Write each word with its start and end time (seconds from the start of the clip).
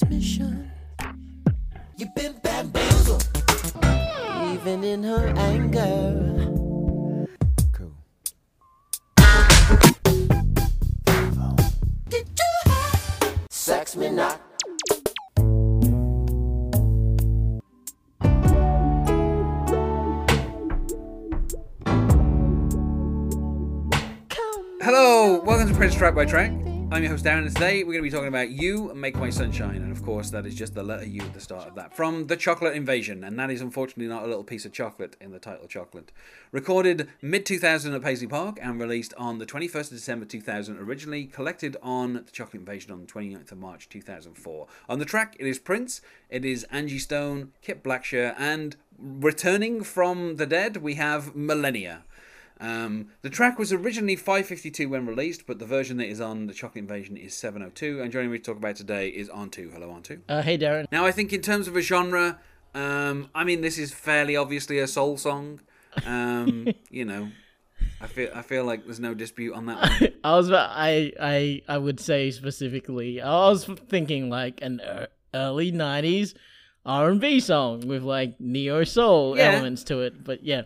transmission. 0.00 0.70
You've 1.96 2.14
been 2.14 2.34
bamboozled, 2.42 3.28
even 4.52 4.84
in 4.84 5.02
her 5.02 5.28
anger. 5.36 6.46
Hello, 24.82 25.42
welcome 25.44 25.68
to 25.68 25.74
Prince 25.74 25.94
Track 25.94 26.14
by 26.14 26.24
Track. 26.24 26.59
I'm 27.00 27.04
your 27.04 27.12
host 27.12 27.24
Darren, 27.24 27.46
and 27.46 27.54
today 27.56 27.82
we're 27.82 27.94
going 27.94 28.04
to 28.04 28.10
be 28.10 28.10
talking 28.10 28.28
about 28.28 28.50
You 28.50 28.92
Make 28.92 29.16
My 29.16 29.30
Sunshine, 29.30 29.76
and 29.76 29.90
of 29.90 30.02
course, 30.02 30.28
that 30.28 30.44
is 30.44 30.54
just 30.54 30.74
the 30.74 30.82
letter 30.82 31.06
U 31.06 31.22
at 31.22 31.32
the 31.32 31.40
start 31.40 31.66
of 31.66 31.74
that 31.76 31.96
from 31.96 32.26
The 32.26 32.36
Chocolate 32.36 32.76
Invasion, 32.76 33.24
and 33.24 33.38
that 33.38 33.50
is 33.50 33.62
unfortunately 33.62 34.06
not 34.06 34.24
a 34.24 34.26
little 34.26 34.44
piece 34.44 34.66
of 34.66 34.74
chocolate 34.74 35.16
in 35.18 35.30
the 35.30 35.38
title 35.38 35.66
Chocolate. 35.66 36.12
Recorded 36.52 37.08
mid 37.22 37.46
2000 37.46 37.94
at 37.94 38.02
Paisley 38.02 38.26
Park 38.26 38.58
and 38.60 38.78
released 38.78 39.14
on 39.14 39.38
the 39.38 39.46
21st 39.46 39.76
of 39.76 39.88
December 39.88 40.26
2000, 40.26 40.76
originally 40.76 41.24
collected 41.24 41.78
on 41.82 42.12
The 42.12 42.32
Chocolate 42.32 42.60
Invasion 42.60 42.92
on 42.92 43.00
the 43.00 43.06
29th 43.06 43.50
of 43.50 43.56
March 43.56 43.88
2004. 43.88 44.66
On 44.90 44.98
the 44.98 45.06
track, 45.06 45.36
it 45.40 45.46
is 45.46 45.58
Prince, 45.58 46.02
it 46.28 46.44
is 46.44 46.64
Angie 46.64 46.98
Stone, 46.98 47.52
Kip 47.62 47.82
Blackshear, 47.82 48.34
and 48.36 48.76
returning 48.98 49.82
from 49.82 50.36
the 50.36 50.44
dead, 50.44 50.76
we 50.76 50.96
have 50.96 51.34
Millennia. 51.34 52.04
Um, 52.60 53.08
the 53.22 53.30
track 53.30 53.58
was 53.58 53.72
originally 53.72 54.16
552 54.16 54.88
when 54.88 55.06
released, 55.06 55.46
but 55.46 55.58
the 55.58 55.64
version 55.66 55.96
that 55.96 56.08
is 56.08 56.20
on 56.20 56.46
the 56.46 56.52
Chocolate 56.52 56.82
Invasion 56.82 57.16
is 57.16 57.34
702. 57.34 58.02
And 58.02 58.12
joining 58.12 58.30
me 58.30 58.38
to 58.38 58.44
talk 58.44 58.56
about 58.58 58.76
today 58.76 59.08
is 59.08 59.30
Anh-tu. 59.30 59.70
Hello, 59.72 59.90
Anh-tu. 59.92 60.18
Uh, 60.28 60.42
hey, 60.42 60.58
Darren. 60.58 60.86
Now, 60.92 61.06
I 61.06 61.12
think 61.12 61.32
in 61.32 61.40
terms 61.40 61.68
of 61.68 61.76
a 61.76 61.80
genre, 61.80 62.38
um, 62.74 63.30
I 63.34 63.44
mean, 63.44 63.62
this 63.62 63.78
is 63.78 63.92
fairly 63.92 64.36
obviously 64.36 64.78
a 64.78 64.86
soul 64.86 65.16
song. 65.16 65.60
Um, 66.04 66.68
you 66.90 67.04
know, 67.06 67.30
I 68.00 68.06
feel 68.06 68.30
I 68.34 68.42
feel 68.42 68.64
like 68.64 68.84
there's 68.84 69.00
no 69.00 69.14
dispute 69.14 69.54
on 69.54 69.66
that 69.66 69.78
one. 70.00 70.12
I 70.22 70.36
was 70.36 70.50
I 70.52 71.12
I 71.20 71.62
I 71.66 71.78
would 71.78 71.98
say 71.98 72.30
specifically. 72.30 73.20
I 73.22 73.48
was 73.48 73.64
thinking 73.88 74.28
like 74.30 74.60
an 74.62 74.80
early 75.34 75.72
'90s 75.72 76.34
R&B 76.86 77.40
song 77.40 77.80
with 77.88 78.02
like 78.02 78.38
neo 78.40 78.84
soul 78.84 79.36
Yeah. 79.36 79.50
elements 79.52 79.82
to 79.84 80.00
it. 80.00 80.22
But 80.22 80.44
yeah, 80.44 80.62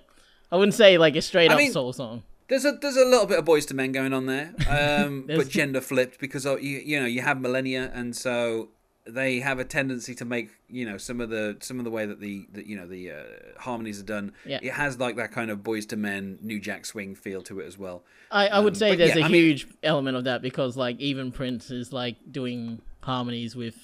I 0.55 0.57
wouldn't 0.57 0.75
say 0.75 0.99
like 0.99 1.17
a 1.17 1.23
straight 1.23 1.51
I 1.51 1.55
up 1.55 1.59
mean- 1.59 1.73
soul 1.73 1.93
song. 1.93 2.23
There's 2.47 2.65
a 2.67 2.73
there's 2.73 2.97
a 2.97 3.05
little 3.07 3.27
bit 3.27 3.39
of 3.39 3.45
Boyz 3.47 3.71
II 3.71 3.77
Men 3.77 3.91
going 3.93 4.13
on 4.13 4.27
there, 4.27 4.55
um, 4.69 5.25
but 5.27 5.49
gender 5.49 5.81
flipped 5.81 6.21
because 6.21 6.47
uh, 6.47 6.57
you 6.59 6.79
you 6.85 7.01
know 7.01 7.07
you 7.07 7.23
have 7.23 7.41
millennia, 7.41 7.91
and 7.95 8.15
so 8.15 8.69
they 9.07 9.41
have 9.41 9.59
a 9.59 9.65
tendency 9.65 10.15
to 10.15 10.25
make 10.27 10.51
you 10.69 10.85
know 10.85 10.99
some 10.99 11.23
of 11.23 11.31
the 11.31 11.57
some 11.61 11.79
of 11.79 11.85
the 11.87 11.91
way 11.91 12.05
that 12.05 12.21
the, 12.21 12.47
the 12.53 12.69
you 12.69 12.77
know 12.77 12.87
the 12.87 13.11
uh, 13.11 13.15
harmonies 13.59 13.99
are 13.99 14.05
done. 14.05 14.33
Yeah. 14.45 14.59
It 14.63 14.73
has 14.75 14.99
like 15.01 15.17
that 15.17 15.33
kind 15.33 15.51
of 15.51 15.61
Boyz 15.61 15.91
II 15.91 15.99
Men 15.99 16.39
New 16.43 16.61
Jack 16.61 16.85
Swing 16.85 17.15
feel 17.15 17.41
to 17.43 17.61
it 17.61 17.67
as 17.67 17.79
well. 17.79 18.05
I, 18.31 18.49
I 18.49 18.59
would 18.61 18.75
Um, 18.75 18.79
say 18.79 18.95
there's 18.95 19.17
yeah, 19.17 19.23
a 19.23 19.25
I 19.25 19.29
mean- 19.29 19.43
huge 19.43 19.67
element 19.83 20.17
of 20.19 20.25
that 20.25 20.43
because 20.43 20.77
like 20.77 21.01
even 21.01 21.33
Prince 21.33 21.71
is 21.71 21.93
like 21.95 22.17
doing 22.31 22.83
harmonies 23.01 23.57
with 23.57 23.77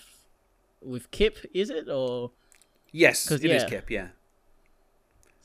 with 0.82 1.10
Kip, 1.10 1.38
is 1.54 1.70
it 1.70 1.88
or 1.88 2.30
Yes, 2.92 3.30
it 3.30 3.42
is 3.42 3.62
yeah. 3.62 3.68
Kip. 3.68 3.90
Yeah. 3.90 4.08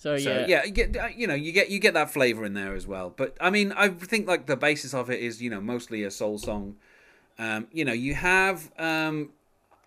So, 0.06 0.18
So 0.20 0.32
yeah. 0.32 0.46
yeah, 0.48 0.64
you 0.64 0.72
get 0.72 0.96
uh, 0.96 1.08
you 1.08 1.26
know 1.26 1.34
you 1.34 1.52
get 1.52 1.70
you 1.70 1.80
get 1.80 1.96
that 1.96 2.12
flavor 2.12 2.46
in 2.46 2.54
there 2.54 2.76
as 2.76 2.86
well. 2.86 3.12
But 3.16 3.36
I 3.42 3.50
mean, 3.50 3.72
I 3.72 3.90
think 3.90 4.28
like 4.28 4.46
the 4.46 4.56
basis 4.56 4.94
of 4.94 5.10
it 5.10 5.20
is 5.20 5.42
you 5.42 5.50
know 5.50 5.60
mostly 5.60 6.04
a 6.04 6.12
soul 6.12 6.38
song. 6.38 6.76
Um, 7.40 7.68
you 7.72 7.84
know, 7.84 7.94
you 7.94 8.14
have 8.14 8.72
um, 8.78 9.32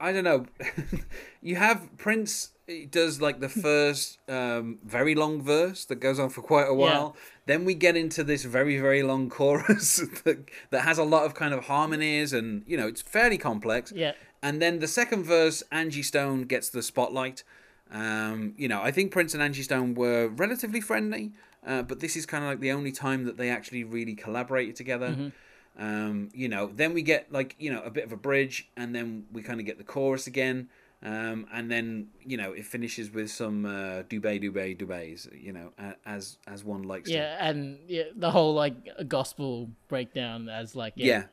I 0.00 0.12
don't 0.12 0.24
know, 0.24 0.46
you 1.42 1.56
have 1.56 1.96
Prince 1.96 2.50
does 2.90 3.20
like 3.20 3.40
the 3.40 3.48
first 3.48 4.18
um, 4.28 4.78
very 4.84 5.14
long 5.14 5.40
verse 5.40 5.84
that 5.86 5.96
goes 5.96 6.18
on 6.18 6.30
for 6.30 6.42
quite 6.42 6.68
a 6.68 6.74
while. 6.74 7.14
Yeah. 7.14 7.22
Then 7.46 7.64
we 7.64 7.74
get 7.74 7.96
into 7.96 8.24
this 8.24 8.44
very 8.44 8.78
very 8.78 9.02
long 9.02 9.30
chorus 9.38 10.02
that 10.24 10.48
that 10.70 10.80
has 10.82 10.98
a 10.98 11.04
lot 11.04 11.24
of 11.26 11.34
kind 11.34 11.54
of 11.54 11.66
harmonies 11.66 12.32
and 12.32 12.64
you 12.66 12.76
know 12.76 12.88
it's 12.88 13.02
fairly 13.02 13.38
complex. 13.38 13.92
Yeah. 13.94 14.14
And 14.42 14.60
then 14.62 14.78
the 14.78 14.88
second 14.88 15.24
verse, 15.24 15.62
Angie 15.72 16.02
Stone 16.02 16.42
gets 16.42 16.68
the 16.68 16.82
spotlight. 16.82 17.42
Um, 17.90 18.54
you 18.56 18.68
know, 18.68 18.82
I 18.82 18.90
think 18.90 19.12
Prince 19.12 19.34
and 19.34 19.42
Angie 19.42 19.62
Stone 19.62 19.94
were 19.94 20.28
relatively 20.28 20.80
friendly, 20.80 21.32
uh, 21.66 21.82
but 21.82 22.00
this 22.00 22.16
is 22.16 22.26
kind 22.26 22.44
of 22.44 22.50
like 22.50 22.60
the 22.60 22.72
only 22.72 22.92
time 22.92 23.24
that 23.24 23.36
they 23.36 23.50
actually 23.50 23.84
really 23.84 24.14
collaborated 24.14 24.76
together. 24.76 25.32
Um, 25.78 26.28
you 26.34 26.48
know, 26.48 26.70
then 26.74 26.92
we 26.92 27.02
get 27.02 27.32
like 27.32 27.54
you 27.58 27.72
know 27.72 27.82
a 27.82 27.90
bit 27.90 28.04
of 28.04 28.12
a 28.12 28.16
bridge, 28.16 28.68
and 28.76 28.94
then 28.94 29.26
we 29.32 29.42
kind 29.42 29.60
of 29.60 29.66
get 29.66 29.78
the 29.78 29.84
chorus 29.84 30.26
again, 30.26 30.68
um, 31.02 31.46
and 31.52 31.70
then 31.70 32.08
you 32.20 32.36
know 32.36 32.52
it 32.52 32.66
finishes 32.66 33.12
with 33.12 33.30
some 33.30 33.64
uh, 33.64 34.02
dubay 34.02 34.42
dubay 34.42 34.76
dubays. 34.76 35.28
You 35.40 35.52
know, 35.52 35.72
as 36.04 36.38
as 36.46 36.64
one 36.64 36.82
likes 36.82 37.08
to. 37.08 37.16
Yeah, 37.16 37.48
and 37.48 37.78
yeah, 37.86 38.04
the 38.14 38.32
whole 38.32 38.54
like 38.54 38.74
gospel 39.08 39.70
breakdown 39.88 40.48
as 40.48 40.74
like 40.74 40.94
Yeah. 40.96 41.24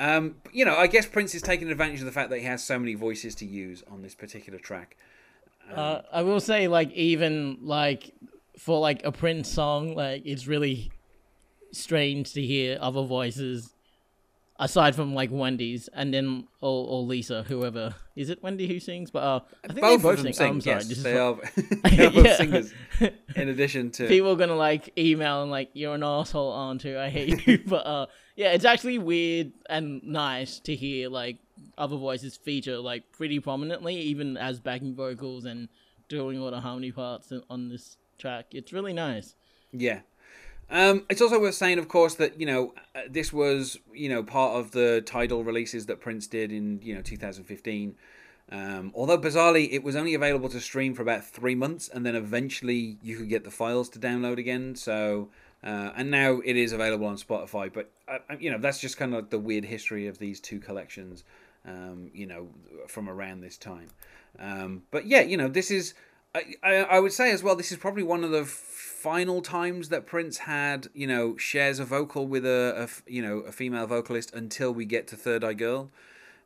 Um, 0.00 0.36
you 0.52 0.64
know, 0.64 0.76
I 0.76 0.86
guess 0.86 1.06
Prince 1.06 1.34
is 1.34 1.42
taking 1.42 1.68
advantage 1.70 1.98
of 1.98 2.06
the 2.06 2.12
fact 2.12 2.30
that 2.30 2.38
he 2.38 2.44
has 2.44 2.62
so 2.62 2.78
many 2.78 2.94
voices 2.94 3.34
to 3.36 3.44
use 3.44 3.82
on 3.90 4.02
this 4.02 4.14
particular 4.14 4.60
track. 4.60 4.96
Uh, 5.74 6.02
I 6.12 6.22
will 6.22 6.40
say, 6.40 6.68
like, 6.68 6.92
even 6.92 7.58
like 7.62 8.14
for 8.58 8.80
like 8.80 9.04
a 9.04 9.12
Prince 9.12 9.48
song, 9.48 9.94
like 9.94 10.22
it's 10.24 10.46
really 10.46 10.90
strange 11.72 12.32
to 12.32 12.42
hear 12.42 12.78
other 12.80 13.02
voices 13.04 13.74
aside 14.60 14.94
from 14.96 15.14
like 15.14 15.30
Wendy's 15.30 15.88
and 15.94 16.12
then 16.12 16.48
or, 16.60 16.88
or 16.88 17.02
Lisa, 17.02 17.44
whoever 17.44 17.94
is 18.16 18.30
it 18.30 18.42
Wendy 18.42 18.66
who 18.66 18.80
sings? 18.80 19.10
But 19.10 19.22
uh, 19.22 19.40
I 19.64 19.68
think 19.68 19.80
both 19.80 20.02
both 20.02 20.18
of 20.18 20.24
them 20.24 20.32
sing. 20.32 20.46
Oh, 20.46 20.50
I'm 20.50 20.60
sorry, 20.60 20.76
yes, 20.76 20.90
is 20.90 21.02
they 21.02 21.14
what- 21.14 21.44
are. 21.44 21.90
they 21.90 22.06
are 22.06 22.10
both 22.10 22.24
Yeah. 22.26 22.36
singers. 22.36 22.72
In 23.36 23.48
addition 23.48 23.90
to 23.92 24.08
People 24.08 24.32
are 24.32 24.36
gonna 24.36 24.56
like 24.56 24.92
email 24.98 25.42
and 25.42 25.50
like 25.50 25.70
you're 25.74 25.94
an 25.94 26.02
asshole, 26.02 26.50
aren't 26.52 26.84
you? 26.84 26.98
I 26.98 27.08
hate 27.10 27.46
you. 27.46 27.58
but 27.66 27.86
uh, 27.86 28.06
yeah, 28.34 28.52
it's 28.52 28.64
actually 28.64 28.98
weird 28.98 29.52
and 29.68 30.02
nice 30.02 30.58
to 30.60 30.74
hear 30.74 31.08
like 31.08 31.36
other 31.76 31.96
voices 31.96 32.36
feature 32.36 32.78
like 32.78 33.12
pretty 33.12 33.40
prominently, 33.40 33.96
even 33.96 34.36
as 34.36 34.60
backing 34.60 34.94
vocals 34.94 35.44
and 35.44 35.68
doing 36.08 36.40
all 36.40 36.50
the 36.50 36.60
harmony 36.60 36.92
parts 36.92 37.32
on 37.50 37.68
this 37.68 37.96
track. 38.18 38.46
It's 38.52 38.72
really 38.72 38.92
nice. 38.92 39.34
Yeah. 39.72 40.00
Um, 40.70 41.06
it's 41.08 41.22
also 41.22 41.40
worth 41.40 41.54
saying, 41.54 41.78
of 41.78 41.88
course, 41.88 42.14
that 42.16 42.38
you 42.38 42.46
know 42.46 42.74
uh, 42.94 43.00
this 43.08 43.32
was 43.32 43.78
you 43.92 44.08
know 44.08 44.22
part 44.22 44.56
of 44.56 44.72
the 44.72 45.02
Tidal 45.06 45.44
releases 45.44 45.86
that 45.86 46.00
Prince 46.00 46.26
did 46.26 46.52
in 46.52 46.80
you 46.82 46.94
know 46.94 47.02
2015. 47.02 47.96
Um, 48.50 48.92
although 48.94 49.18
bizarrely, 49.18 49.68
it 49.70 49.82
was 49.82 49.94
only 49.96 50.14
available 50.14 50.48
to 50.48 50.60
stream 50.60 50.94
for 50.94 51.02
about 51.02 51.24
three 51.24 51.54
months, 51.54 51.88
and 51.88 52.04
then 52.04 52.14
eventually 52.14 52.98
you 53.02 53.16
could 53.16 53.28
get 53.28 53.44
the 53.44 53.50
files 53.50 53.88
to 53.90 53.98
download 53.98 54.38
again. 54.38 54.74
So, 54.74 55.28
uh, 55.62 55.90
and 55.96 56.10
now 56.10 56.40
it 56.44 56.56
is 56.56 56.72
available 56.72 57.06
on 57.06 57.16
Spotify. 57.16 57.72
But 57.72 57.90
uh, 58.06 58.18
you 58.38 58.50
know 58.50 58.58
that's 58.58 58.80
just 58.80 58.98
kind 58.98 59.14
of 59.14 59.20
like 59.20 59.30
the 59.30 59.38
weird 59.38 59.64
history 59.64 60.06
of 60.06 60.18
these 60.18 60.38
two 60.38 60.60
collections. 60.60 61.24
Um, 61.68 62.10
you 62.14 62.26
know, 62.26 62.48
from 62.86 63.08
around 63.08 63.40
this 63.40 63.58
time. 63.58 63.88
Um, 64.38 64.82
but 64.90 65.06
yeah, 65.06 65.20
you 65.20 65.36
know, 65.36 65.48
this 65.48 65.70
is. 65.70 65.94
I, 66.34 66.42
I, 66.62 66.74
I 66.76 67.00
would 67.00 67.12
say 67.12 67.30
as 67.32 67.42
well, 67.42 67.56
this 67.56 67.72
is 67.72 67.78
probably 67.78 68.02
one 68.02 68.22
of 68.22 68.30
the 68.30 68.44
final 68.44 69.40
times 69.40 69.88
that 69.88 70.06
Prince 70.06 70.38
had, 70.38 70.88
you 70.92 71.06
know, 71.06 71.36
shares 71.38 71.78
a 71.78 71.84
vocal 71.86 72.26
with 72.26 72.44
a, 72.44 72.88
you 73.06 73.22
know, 73.22 73.38
a 73.38 73.52
female 73.52 73.86
vocalist 73.86 74.34
until 74.34 74.72
we 74.72 74.84
get 74.84 75.06
to 75.08 75.16
3rdEyeGirl. 75.16 75.88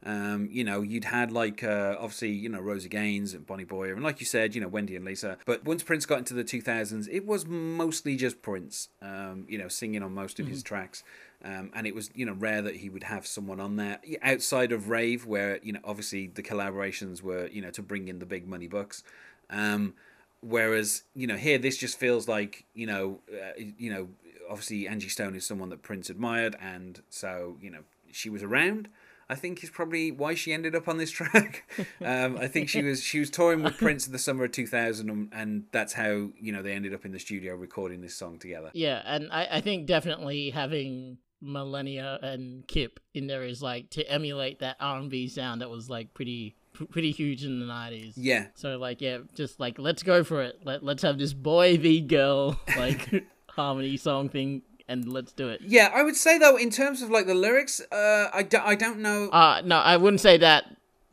Um, 0.05 0.49
you 0.50 0.65
know, 0.65 0.83
you'd 0.83 1.05
had 1.05 1.31
like 1.31 1.62
uh, 1.62 1.94
obviously 1.99 2.31
you 2.31 2.49
know 2.49 2.60
Rosie 2.60 2.89
Gaines 2.89 3.34
and 3.34 3.47
Bonnie 3.47 3.65
Boyer, 3.65 3.94
and 3.94 4.03
like 4.03 4.19
you 4.19 4.27
said, 4.27 4.54
you 4.54 4.60
know 4.60 4.66
Wendy 4.66 4.97
and 4.97 5.04
Lisa. 5.04 5.39
But 5.47 5.65
once 5.65 5.83
Prince 5.83 6.06
got 6.06 6.19
into 6.19 6.34
the 6.34 6.43
2000s, 6.43 7.09
it 7.10 7.25
was 7.25 7.47
mostly 7.47 8.16
just 8.16 8.43
Prince, 8.43 8.89
um, 9.00 9.44
you 9.49 9.59
know, 9.59 9.69
singing 9.69 10.03
on 10.03 10.12
most 10.12 10.41
of 10.41 10.49
his 10.49 10.62
tracks. 10.62 11.04
Um, 11.44 11.70
and 11.75 11.86
it 11.86 11.94
was 11.94 12.10
you 12.14 12.25
know 12.25 12.34
rare 12.34 12.62
that 12.62 12.76
he 12.76 12.88
would 12.88 13.03
have 13.04 13.26
someone 13.26 13.58
on 13.58 13.76
there 13.76 13.98
outside 14.22 14.71
of 14.71 14.89
Rave, 14.89 15.27
where 15.27 15.59
you 15.62 15.72
know 15.72 15.80
obviously 15.84 16.28
the 16.28 16.42
collaborations 16.42 17.22
were 17.22 17.48
you 17.48 17.60
know 17.60 17.71
to 17.71 17.83
bring 17.83 18.09
in 18.09 18.18
the 18.21 18.27
big 18.27 18.47
money 18.47 18.68
bucks. 18.68 19.03
Um, 19.50 19.94
whereas 20.41 21.03
you 21.15 21.27
know 21.27 21.36
here 21.36 21.59
this 21.59 21.77
just 21.77 21.98
feels 21.98 22.28
like 22.28 22.65
you 22.74 22.86
know 22.86 23.21
uh, 23.33 23.60
you 23.77 23.92
know 23.92 24.09
obviously 24.48 24.86
Angie 24.86 25.09
Stone 25.09 25.34
is 25.34 25.44
someone 25.44 25.71
that 25.71 25.83
Prince 25.83 26.10
admired, 26.10 26.56
and 26.60 27.03
so 27.09 27.56
you 27.60 27.71
know 27.71 27.80
she 28.10 28.30
was 28.30 28.42
around. 28.42 28.89
I 29.28 29.34
think 29.34 29.65
is 29.65 29.71
probably 29.71 30.12
why 30.12 30.34
she 30.34 30.53
ended 30.53 30.74
up 30.74 30.89
on 30.89 30.98
this 30.98 31.10
track. 31.18 31.68
um, 32.04 32.36
I 32.36 32.48
think 32.48 32.68
she 32.68 32.83
was 32.83 33.03
she 33.03 33.18
was 33.18 33.30
touring 33.30 33.62
with 33.62 33.78
Prince 33.78 34.06
in 34.06 34.12
the 34.12 34.18
summer 34.18 34.44
of 34.44 34.53
2000, 34.53 35.10
and, 35.10 35.28
and 35.33 35.65
that's 35.72 35.94
how 35.94 36.30
you 36.39 36.53
know 36.53 36.62
they 36.62 36.72
ended 36.72 36.94
up 36.94 37.04
in 37.04 37.12
the 37.12 37.18
studio 37.18 37.56
recording 37.56 38.00
this 38.00 38.15
song 38.15 38.39
together. 38.39 38.71
Yeah, 38.74 39.03
and 39.04 39.33
I, 39.33 39.48
I 39.53 39.60
think 39.60 39.86
definitely 39.86 40.50
having 40.50 41.18
Millennia 41.42 42.18
and 42.22 42.66
Kip 42.68 43.00
in 43.15 43.27
there 43.27 43.42
is 43.44 43.60
like 43.62 43.91
to 43.91 44.03
emulate 44.10 44.60
that 44.60 44.77
R 44.80 44.98
and 44.98 45.10
B 45.10 45.28
sound 45.28 45.60
that 45.60 45.68
was 45.68 45.91
like 45.91 46.15
pretty 46.15 46.54
pretty 46.91 47.10
huge 47.10 47.44
in 47.44 47.60
the 47.60 47.66
nineties. 47.66 48.16
Yeah, 48.16 48.47
So 48.54 48.78
like 48.78 49.00
yeah, 49.03 49.18
just 49.34 49.60
like 49.60 49.78
let's 49.78 50.03
go 50.03 50.24
for 50.24 50.42
it. 50.42 50.60
Let 50.65 50.83
let's 50.83 51.03
have 51.03 51.18
this 51.18 51.34
boy 51.34 51.77
v 51.77 52.00
girl 52.00 52.59
like 52.77 53.24
harmony 53.50 53.97
song 53.97 54.28
thing 54.28 54.62
and 54.89 55.06
let's 55.12 55.33
do 55.33 55.48
it. 55.48 55.60
yeah. 55.62 55.91
I 55.94 56.03
would 56.03 56.16
say 56.16 56.39
though, 56.39 56.56
in 56.56 56.71
terms 56.71 57.03
of 57.03 57.10
like 57.10 57.27
the 57.27 57.34
lyrics, 57.34 57.80
uh, 57.92 58.28
I, 58.33 58.42
do, 58.42 58.59
I 58.62 58.74
don't 58.74 59.00
know. 59.00 59.28
Uh 59.30 59.60
no, 59.65 59.77
I 59.78 59.97
wouldn't 59.97 60.21
say 60.21 60.39
that 60.39 60.65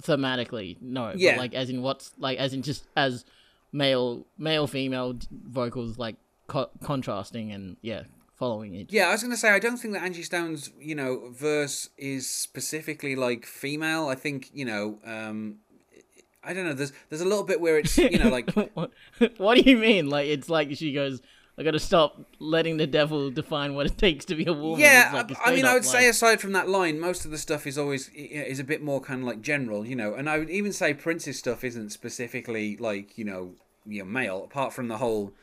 thematically, 0.04 0.78
no. 0.82 1.14
Yeah. 1.16 1.32
But 1.34 1.40
like 1.40 1.54
as 1.56 1.70
in 1.70 1.82
what's 1.82 2.12
like 2.18 2.38
as 2.38 2.54
in 2.54 2.62
just 2.62 2.86
as 2.96 3.26
male 3.72 4.26
male 4.38 4.66
female 4.68 5.16
vocals 5.32 5.98
like 5.98 6.16
co- 6.48 6.70
contrasting 6.84 7.52
and 7.52 7.78
yeah 7.82 8.04
following 8.40 8.74
it. 8.74 8.92
Yeah, 8.92 9.10
I 9.10 9.12
was 9.12 9.22
going 9.22 9.32
to 9.32 9.38
say 9.38 9.50
I 9.50 9.60
don't 9.60 9.78
think 9.78 9.94
that 9.94 10.04
Angie 10.04 10.24
Stone's 10.24 10.72
you 10.80 10.96
know 10.96 11.30
verse 11.32 11.90
is 11.98 12.28
specifically 12.28 13.16
like 13.16 13.46
female. 13.46 14.08
I 14.08 14.16
think 14.16 14.50
you 14.54 14.66
know 14.66 15.00
um, 15.06 15.58
I 16.44 16.54
don't 16.54 16.66
know. 16.66 16.74
There's 16.74 16.94
there's 17.10 17.22
a 17.22 17.26
little 17.26 17.44
bit 17.44 17.60
where 17.60 17.78
it's 17.78 17.98
you 17.98 18.18
know 18.18 18.30
like 18.30 18.50
what, 18.74 18.92
what 19.38 19.56
do 19.56 19.70
you 19.70 19.78
mean? 19.78 20.10
Like 20.10 20.28
it's 20.28 20.50
like 20.50 20.74
she 20.76 20.94
goes, 20.94 21.22
"I 21.58 21.64
got 21.64 21.72
to 21.72 21.80
stop 21.80 22.26
letting 22.40 22.78
the 22.78 22.88
devil 22.88 23.30
define 23.30 23.76
what 23.76 23.86
it 23.86 23.98
takes 23.98 24.24
to 24.26 24.36
be 24.36 24.46
a 24.46 24.54
woman." 24.54 24.80
yeah. 24.80 25.12
Like 25.14 25.38
I, 25.46 25.52
I 25.52 25.56
mean, 25.56 25.66
I 25.66 25.74
would 25.74 25.86
say 25.86 26.08
aside 26.08 26.40
from 26.40 26.54
that 26.54 26.70
line, 26.70 27.00
most 27.00 27.26
of 27.26 27.32
the 27.32 27.38
stuff 27.38 27.68
is 27.68 27.78
always 27.78 28.10
is 28.16 28.60
a 28.60 28.64
bit 28.64 28.82
more 28.82 29.02
kind 29.02 29.22
of 29.22 29.28
like 29.28 29.42
general, 29.42 29.86
you 29.86 29.98
know. 29.98 30.14
And 30.14 30.30
I 30.30 30.40
would 30.40 30.50
even 30.50 30.72
say 30.72 30.94
Prince's 30.94 31.38
stuff 31.38 31.64
isn't 31.64 31.90
specifically 31.92 32.78
like 32.78 33.18
you 33.18 33.26
know 33.26 33.52
you 33.86 34.00
know 34.00 34.10
male, 34.10 34.46
apart 34.46 34.72
from 34.72 34.88
the 34.88 34.98
whole 34.98 35.34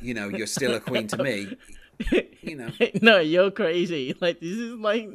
you 0.00 0.14
know 0.14 0.28
you're 0.28 0.48
still 0.48 0.74
a 0.74 0.80
queen 0.80 1.06
to 1.06 1.22
me. 1.22 1.56
You 2.42 2.56
know. 2.56 2.70
no, 3.02 3.18
you're 3.18 3.50
crazy. 3.50 4.14
Like 4.20 4.40
this 4.40 4.56
is 4.56 4.74
like 4.74 5.10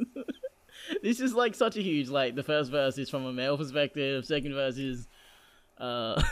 this 1.02 1.20
is 1.20 1.34
like 1.34 1.54
such 1.54 1.76
a 1.76 1.82
huge 1.82 2.08
like 2.08 2.36
the 2.36 2.42
first 2.42 2.70
verse 2.70 2.98
is 2.98 3.10
from 3.10 3.24
a 3.26 3.32
male 3.32 3.58
perspective, 3.58 4.24
second 4.24 4.54
verse 4.54 4.78
is 4.78 5.08
uh 5.78 6.22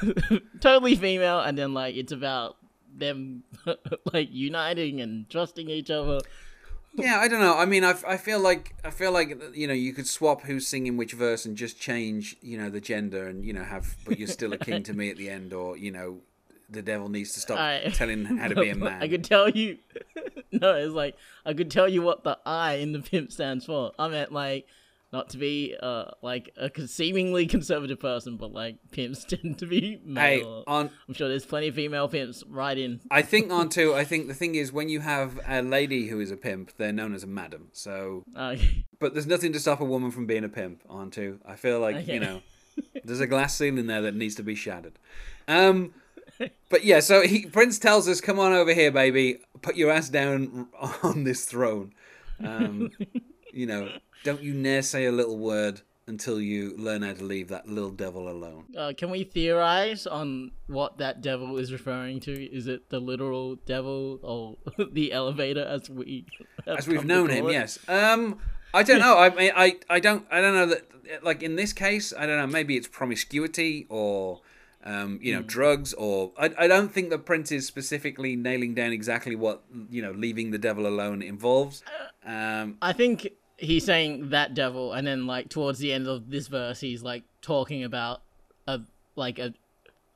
totally 0.60 0.96
female 0.96 1.40
and 1.40 1.58
then 1.58 1.74
like 1.74 1.96
it's 1.96 2.12
about 2.12 2.56
them 2.96 3.42
like 4.12 4.28
uniting 4.30 5.00
and 5.00 5.28
trusting 5.28 5.68
each 5.68 5.90
other. 5.90 6.20
Yeah, 6.96 7.18
I 7.18 7.26
don't 7.26 7.40
know. 7.40 7.56
I 7.58 7.66
mean, 7.66 7.82
I, 7.82 7.94
I 8.06 8.16
feel 8.16 8.38
like 8.38 8.76
I 8.84 8.90
feel 8.90 9.10
like 9.10 9.36
you 9.52 9.66
know 9.66 9.74
you 9.74 9.92
could 9.92 10.06
swap 10.06 10.42
who's 10.42 10.66
singing 10.66 10.96
which 10.96 11.12
verse 11.12 11.44
and 11.44 11.56
just 11.56 11.80
change 11.80 12.36
you 12.40 12.56
know 12.56 12.70
the 12.70 12.80
gender 12.80 13.26
and 13.26 13.44
you 13.44 13.52
know 13.52 13.64
have 13.64 13.96
but 14.06 14.18
you're 14.18 14.28
still 14.28 14.52
a 14.52 14.58
king 14.58 14.84
to 14.84 14.94
me 14.94 15.10
at 15.10 15.16
the 15.16 15.28
end 15.28 15.52
or 15.52 15.76
you 15.76 15.90
know 15.90 16.20
the 16.70 16.82
devil 16.82 17.08
needs 17.08 17.32
to 17.34 17.40
stop 17.40 17.58
I- 17.58 17.90
telling 17.92 18.24
how 18.24 18.48
to 18.48 18.54
be 18.54 18.70
a 18.70 18.74
man. 18.76 19.02
I 19.02 19.08
could 19.08 19.24
tell 19.24 19.48
you 19.48 19.78
No, 20.52 20.74
it's 20.74 20.94
like 20.94 21.16
I 21.44 21.52
could 21.54 21.70
tell 21.70 21.88
you 21.88 22.02
what 22.02 22.24
the 22.24 22.38
I 22.46 22.74
in 22.74 22.92
the 22.92 23.00
pimp 23.00 23.32
stands 23.32 23.64
for. 23.66 23.92
I 23.98 24.08
meant 24.08 24.32
like 24.32 24.66
not 25.12 25.28
to 25.30 25.38
be 25.38 25.76
uh 25.80 26.06
like 26.22 26.50
a 26.56 26.70
seemingly 26.88 27.46
conservative 27.46 28.00
person, 28.00 28.36
but 28.36 28.52
like 28.52 28.76
pimps 28.90 29.24
tend 29.28 29.58
to 29.58 29.66
be 29.66 29.92
Hey, 29.92 29.98
male. 30.04 30.64
on 30.66 30.90
I'm 31.08 31.14
sure 31.14 31.28
there's 31.28 31.46
plenty 31.46 31.68
of 31.68 31.74
female 31.74 32.08
pimps 32.08 32.42
right 32.48 32.76
in. 32.78 33.00
I 33.10 33.22
think 33.22 33.50
Anh-tu. 33.52 33.94
I 33.94 34.04
think 34.04 34.26
the 34.28 34.34
thing 34.34 34.54
is 34.54 34.72
when 34.72 34.88
you 34.88 35.00
have 35.00 35.38
a 35.46 35.60
lady 35.62 36.06
who 36.08 36.20
is 36.20 36.30
a 36.30 36.36
pimp, 36.36 36.72
they're 36.78 36.92
known 36.92 37.14
as 37.14 37.22
a 37.24 37.28
madam. 37.28 37.68
So, 37.72 38.24
Uh, 38.34 38.56
but 39.00 39.12
there's 39.12 39.26
nothing 39.26 39.52
to 39.52 39.60
stop 39.60 39.80
a 39.80 39.84
woman 39.84 40.10
from 40.10 40.26
being 40.26 40.44
a 40.44 40.48
pimp. 40.48 40.82
Anh-tu. 40.90 41.38
I 41.46 41.56
feel 41.56 41.78
like 41.80 41.96
Okay. 41.96 42.14
you 42.14 42.20
know, 42.20 42.42
there's 43.04 43.20
a 43.20 43.26
glass 43.28 43.56
ceiling 43.56 43.86
there 43.86 44.02
that 44.02 44.14
needs 44.16 44.34
to 44.36 44.42
be 44.42 44.54
shattered. 44.56 44.98
Um, 45.46 45.94
but 46.68 46.84
yeah. 46.84 47.00
So 47.00 47.22
he 47.22 47.46
Prince 47.46 47.78
tells 47.78 48.08
us, 48.08 48.20
"Come 48.20 48.38
on 48.38 48.52
over 48.52 48.72
here, 48.72 48.90
baby. 48.90 49.38
Put 49.62 49.76
your 49.76 49.90
ass 49.90 50.08
down 50.08 50.68
on 51.02 51.24
this 51.24 51.44
throne." 51.44 51.92
Um, 52.42 52.90
you 53.52 53.66
know, 53.66 53.90
don't 54.24 54.42
you 54.42 54.54
ne'er 54.54 54.82
say 54.82 55.06
a 55.06 55.12
little 55.12 55.38
word 55.38 55.82
until 56.06 56.40
you 56.40 56.76
learn 56.76 57.02
how 57.02 57.14
to 57.14 57.24
leave 57.24 57.48
that 57.48 57.66
little 57.66 57.90
devil 57.90 58.28
alone. 58.28 58.66
uh, 58.76 58.92
can 58.96 59.10
we 59.10 59.24
theorize 59.24 60.06
on 60.06 60.50
what 60.66 60.98
that 60.98 61.22
devil 61.22 61.56
is 61.56 61.72
referring 61.72 62.20
to? 62.20 62.32
Is 62.32 62.66
it 62.66 62.90
the 62.90 63.00
literal 63.00 63.56
devil 63.66 64.18
or 64.22 64.86
the 64.92 65.12
elevator 65.12 65.64
as 65.64 65.88
we 65.88 66.26
as 66.66 66.86
we've 66.86 67.04
known 67.04 67.30
him. 67.30 67.48
it? 67.48 67.52
Yes. 67.52 67.78
Um, 67.88 68.38
I 68.74 68.82
don't 68.82 68.98
know. 68.98 69.16
I 69.16 69.30
mean, 69.30 69.52
I, 69.54 69.76
I 69.88 70.00
don't, 70.00 70.26
I 70.30 70.40
don't 70.40 70.54
know 70.54 70.66
that. 70.66 71.22
Like 71.22 71.42
in 71.42 71.56
this 71.56 71.72
case, 71.72 72.12
I 72.16 72.26
don't 72.26 72.38
know. 72.38 72.46
Maybe 72.46 72.76
it's 72.76 72.88
promiscuity 72.88 73.86
or, 73.88 74.40
um, 74.84 75.18
you 75.22 75.32
know, 75.34 75.40
Hmm. 75.40 75.46
drugs 75.46 75.92
or. 75.94 76.32
I, 76.38 76.50
I 76.58 76.68
don't 76.68 76.92
think 76.92 77.10
the 77.10 77.18
Prince 77.18 77.50
is 77.50 77.66
specifically 77.66 78.36
nailing 78.36 78.74
down 78.74 78.92
exactly 78.92 79.34
what 79.34 79.62
you 79.90 80.02
know 80.02 80.12
leaving 80.12 80.50
the 80.50 80.58
devil 80.58 80.86
alone 80.86 81.22
involves. 81.22 81.82
Um, 82.24 82.76
I 82.80 82.92
think 82.92 83.28
he's 83.56 83.84
saying 83.84 84.30
that 84.30 84.54
devil, 84.54 84.92
and 84.92 85.06
then 85.06 85.26
like 85.26 85.48
towards 85.48 85.78
the 85.78 85.92
end 85.92 86.06
of 86.06 86.30
this 86.30 86.48
verse, 86.48 86.80
he's 86.80 87.02
like 87.02 87.24
talking 87.40 87.82
about 87.82 88.22
a 88.66 88.80
like 89.16 89.38
a 89.38 89.54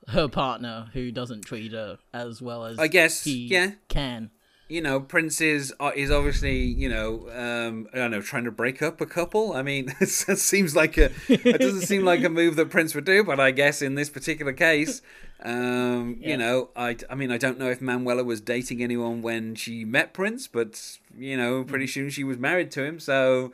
her 0.08 0.28
partner 0.28 0.88
who 0.92 1.12
doesn't 1.12 1.42
treat 1.42 1.72
her 1.72 1.98
as 2.14 2.40
well 2.40 2.64
as 2.64 2.78
I 2.78 2.88
guess, 2.88 3.24
he 3.24 3.46
yeah. 3.46 3.72
can. 3.88 4.30
You 4.68 4.80
know, 4.82 5.00
Prince 5.00 5.40
is 5.40 5.72
is 5.96 6.10
obviously 6.10 6.58
you 6.58 6.88
know 6.88 7.28
um, 7.30 7.88
I 7.92 7.96
don't 7.98 8.10
know 8.10 8.20
trying 8.20 8.44
to 8.44 8.50
break 8.50 8.82
up 8.82 9.00
a 9.00 9.06
couple. 9.06 9.52
I 9.52 9.62
mean, 9.62 9.94
it 10.00 10.08
seems 10.08 10.76
like 10.76 10.96
a 10.98 11.10
it 11.28 11.60
doesn't 11.60 11.82
seem 11.82 12.04
like 12.04 12.22
a 12.24 12.28
move 12.28 12.56
that 12.56 12.70
Prince 12.70 12.94
would 12.94 13.04
do, 13.04 13.24
but 13.24 13.40
I 13.40 13.50
guess 13.50 13.80
in 13.82 13.94
this 13.94 14.10
particular 14.10 14.52
case, 14.52 15.00
um, 15.42 16.18
Yeah. 16.20 16.30
you 16.30 16.36
know, 16.36 16.68
I 16.76 16.96
I 17.08 17.14
mean 17.14 17.30
I 17.30 17.38
don't 17.38 17.58
know 17.58 17.70
if 17.70 17.80
Manuela 17.80 18.24
was 18.24 18.40
dating 18.40 18.82
anyone 18.82 19.22
when 19.22 19.54
she 19.54 19.84
met 19.84 20.12
Prince, 20.12 20.46
but 20.48 20.98
you 21.16 21.36
know, 21.36 21.64
pretty 21.64 21.86
soon 21.86 22.10
she 22.10 22.24
was 22.24 22.38
married 22.38 22.70
to 22.72 22.84
him, 22.84 23.00
so. 23.00 23.52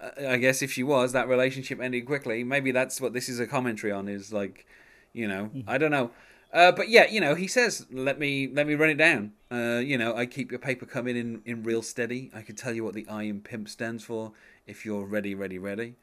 uh, 0.00 0.10
I 0.28 0.36
guess 0.36 0.60
if 0.62 0.70
she 0.72 0.82
was, 0.82 1.12
that 1.12 1.26
relationship 1.28 1.80
ended 1.80 2.04
quickly. 2.06 2.44
Maybe 2.44 2.70
that's 2.70 3.00
what 3.00 3.12
this 3.14 3.28
is 3.30 3.40
a 3.40 3.46
commentary 3.46 3.92
on. 3.92 4.08
Is 4.08 4.30
like, 4.32 4.66
you 5.14 5.26
know, 5.26 5.50
I 5.66 5.78
don't 5.78 5.90
know. 5.90 6.10
Uh, 6.56 6.72
but 6.72 6.88
yeah, 6.88 7.06
you 7.10 7.20
know, 7.20 7.34
he 7.36 7.46
says, 7.46 7.86
"Let 7.92 8.18
me 8.18 8.48
let 8.48 8.66
me 8.66 8.74
run 8.74 8.90
it 8.90 8.96
down." 8.96 9.34
Uh, 9.52 9.82
you 9.84 9.98
know, 9.98 10.16
I 10.16 10.26
keep 10.26 10.50
your 10.50 10.60
paper 10.60 10.86
coming 10.86 11.16
in 11.16 11.42
in 11.44 11.62
real 11.64 11.82
steady. 11.82 12.30
I 12.34 12.42
can 12.42 12.56
tell 12.56 12.74
you 12.74 12.84
what 12.84 12.94
the 12.94 13.06
I 13.08 13.24
in 13.24 13.42
pimp 13.42 13.68
stands 13.68 14.04
for 14.04 14.32
if 14.66 14.86
you're 14.86 15.04
ready, 15.06 15.34
ready, 15.34 15.58
ready. 15.58 15.96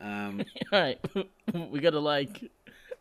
Um, 0.00 0.44
All 0.72 0.80
right, 0.80 1.00
we 1.70 1.80
gotta 1.80 2.00
like, 2.00 2.42
we 2.42 2.50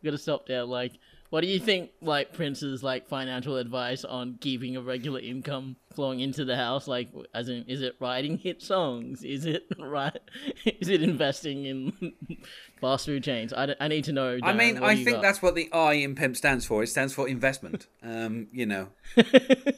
gotta 0.06 0.18
stop 0.18 0.48
there. 0.48 0.64
Like, 0.64 0.94
what 1.34 1.42
do 1.42 1.48
you 1.48 1.60
think? 1.60 1.90
Like 2.00 2.32
Prince's 2.32 2.84
like 2.84 3.08
financial 3.08 3.58
advice 3.58 4.06
on 4.06 4.38
keeping 4.40 4.78
a 4.78 4.82
regular 4.84 5.20
income 5.20 5.78
flowing 5.96 6.20
into 6.20 6.46
the 6.46 6.56
house. 6.56 6.88
Like, 6.88 7.10
as 7.34 7.50
in, 7.50 7.66
is 7.68 7.82
it 7.82 7.96
writing 8.00 8.38
hit 8.38 8.62
songs? 8.62 9.24
Is 9.24 9.48
it 9.48 9.64
right? 9.80 10.22
Is 10.64 10.90
it 10.90 11.02
investing 11.02 11.66
in 11.66 12.14
fast 12.82 13.08
food 13.08 13.24
chains? 13.24 13.52
I, 13.52 13.66
d- 13.66 13.76
I 13.80 13.88
need 13.88 14.04
to 14.04 14.12
know. 14.12 14.38
I 14.44 14.54
mean, 14.54 14.84
I 14.84 14.94
think 14.94 15.16
got? 15.16 15.22
that's 15.24 15.42
what 15.42 15.56
the 15.56 15.72
I 15.74 15.94
in 15.94 16.14
pimp 16.14 16.38
stands 16.38 16.68
for. 16.68 16.84
It 16.84 16.88
stands 16.88 17.16
for 17.16 17.28
investment. 17.28 17.88
Um, 18.06 18.48
you 18.52 18.66
know, 18.66 18.90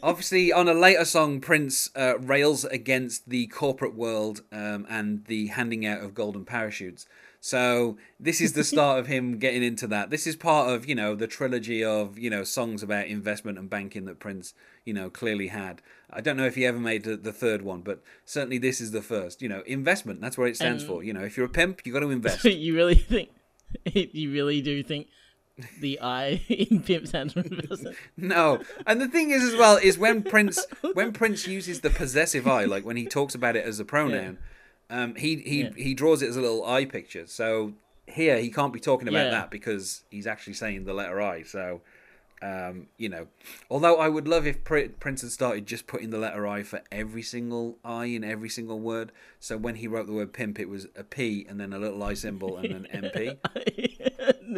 obviously, 0.02 0.52
on 0.52 0.68
a 0.68 0.74
later 0.74 1.06
song, 1.06 1.40
Prince 1.40 1.92
uh, 1.96 2.18
rails 2.18 2.66
against 2.66 3.30
the 3.30 3.46
corporate 3.48 3.96
world 3.96 4.42
um, 4.52 4.88
and 4.90 5.24
the 5.26 5.48
handing 5.48 5.86
out 5.86 6.02
of 6.02 6.16
golden 6.16 6.44
parachutes. 6.44 7.06
So 7.46 7.96
this 8.20 8.42
is 8.42 8.54
the 8.54 8.64
start 8.74 8.98
of 8.98 9.06
him 9.06 9.38
getting 9.38 9.62
into 9.62 9.86
that. 9.86 10.10
This 10.10 10.26
is 10.26 10.36
part 10.36 10.72
of 10.74 10.90
you 10.90 10.96
know 10.96 11.14
the 11.14 11.28
trilogy 11.28 11.84
of 11.84 12.18
you 12.18 12.32
know 12.32 12.44
songs 12.44 12.82
about 12.82 13.06
investment 13.06 13.60
and 13.60 13.70
banking 13.70 14.06
that 14.06 14.18
Prince 14.18 14.56
you 14.84 14.96
know 14.96 15.12
clearly 15.12 15.50
had. 15.50 15.84
I 16.10 16.22
don't 16.22 16.38
know 16.38 16.48
if 16.48 16.56
he 16.56 16.66
ever 16.66 16.80
made 16.80 17.04
the, 17.04 17.16
the 17.16 17.32
third 17.32 17.62
one, 17.62 17.82
but 17.82 18.02
certainly 18.26 18.58
this 18.58 18.82
is 18.82 18.90
the 18.90 19.04
first. 19.04 19.44
You 19.44 19.50
know, 19.50 19.62
investment. 19.68 20.22
That's 20.22 20.40
what 20.40 20.48
it 20.48 20.56
stands 20.56 20.82
And- 20.82 20.92
for. 20.92 21.04
You 21.04 21.14
know, 21.14 21.22
if 21.24 21.38
you're 21.38 21.46
a 21.46 21.50
pimp, 21.50 21.86
you 21.86 21.94
got 21.94 22.00
to 22.00 22.10
invest. 22.10 22.44
you 22.46 22.74
really 22.76 22.96
think? 22.96 23.30
You 23.94 24.32
really 24.32 24.62
do 24.64 24.82
think 24.82 25.08
the 25.82 26.00
I 26.02 26.42
in 26.50 26.82
Pimp 26.82 27.06
stands 27.08 27.34
for 27.34 27.42
investment? 27.42 27.96
No, 28.18 28.62
and 28.88 29.00
the 29.00 29.08
thing 29.08 29.30
is 29.30 29.44
as 29.44 29.56
well 29.56 29.78
is 29.78 30.00
when 30.00 30.24
Prince 30.24 30.66
when 30.94 31.12
Prince 31.12 31.46
uses 31.46 31.82
the 31.82 31.92
possessive 31.92 32.48
I, 32.48 32.66
like 32.66 32.86
when 32.86 32.98
he 32.98 33.06
talks 33.06 33.36
about 33.36 33.56
it 33.56 33.66
as 33.66 33.80
a 33.80 33.86
pronoun, 33.86 34.40
um, 34.90 35.16
he 35.16 35.38
he 35.38 35.62
Yeah. 35.64 35.70
he 35.76 35.94
draws 35.94 36.22
it 36.22 36.30
as 36.30 36.38
a 36.38 36.42
little 36.42 36.66
eye 36.66 36.86
picture. 36.86 37.26
So 37.28 37.74
here 38.08 38.40
he 38.40 38.50
can't 38.50 38.72
be 38.74 38.80
talking 38.80 39.08
about 39.08 39.26
Yeah. 39.26 39.32
that 39.32 39.52
because 39.52 40.04
he's 40.12 40.28
actually 40.28 40.54
saying 40.54 40.86
the 40.86 40.94
letter 40.94 41.22
I. 41.22 41.44
So. 41.44 41.82
Um, 42.42 42.88
you 42.98 43.08
know, 43.08 43.28
although 43.72 43.96
I 43.96 44.10
would 44.10 44.28
love 44.28 44.46
if 44.46 44.64
Pr- 44.66 44.90
Prince 45.00 45.22
had 45.22 45.32
started 45.32 45.66
just 45.66 45.88
putting 45.88 46.10
the 46.10 46.18
letter 46.20 46.46
I 46.46 46.64
for 46.64 46.82
every 46.92 47.22
single 47.24 47.78
I 47.84 48.06
in 48.08 48.26
every 48.26 48.50
single 48.50 48.78
word. 48.80 49.14
So 49.40 49.58
when 49.58 49.76
he 49.76 49.88
wrote 49.88 50.06
the 50.06 50.14
word 50.14 50.34
pimp, 50.34 50.60
it 50.60 50.68
was 50.68 50.86
a 50.98 51.04
P 51.06 51.46
and 51.50 51.60
then 51.60 51.72
a 51.72 51.80
little 51.80 52.04
I 52.04 52.14
symbol 52.14 52.58
and 52.58 52.86
an 52.86 52.88
MP, 52.94 53.38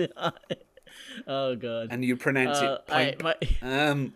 oh 1.27 1.55
god. 1.55 1.87
and 1.91 2.03
you 2.03 2.17
pronounce 2.17 2.57
Uh, 2.57 2.79
it 2.87 2.93
I, 2.93 3.15
my, 3.21 3.35
Um, 3.61 4.13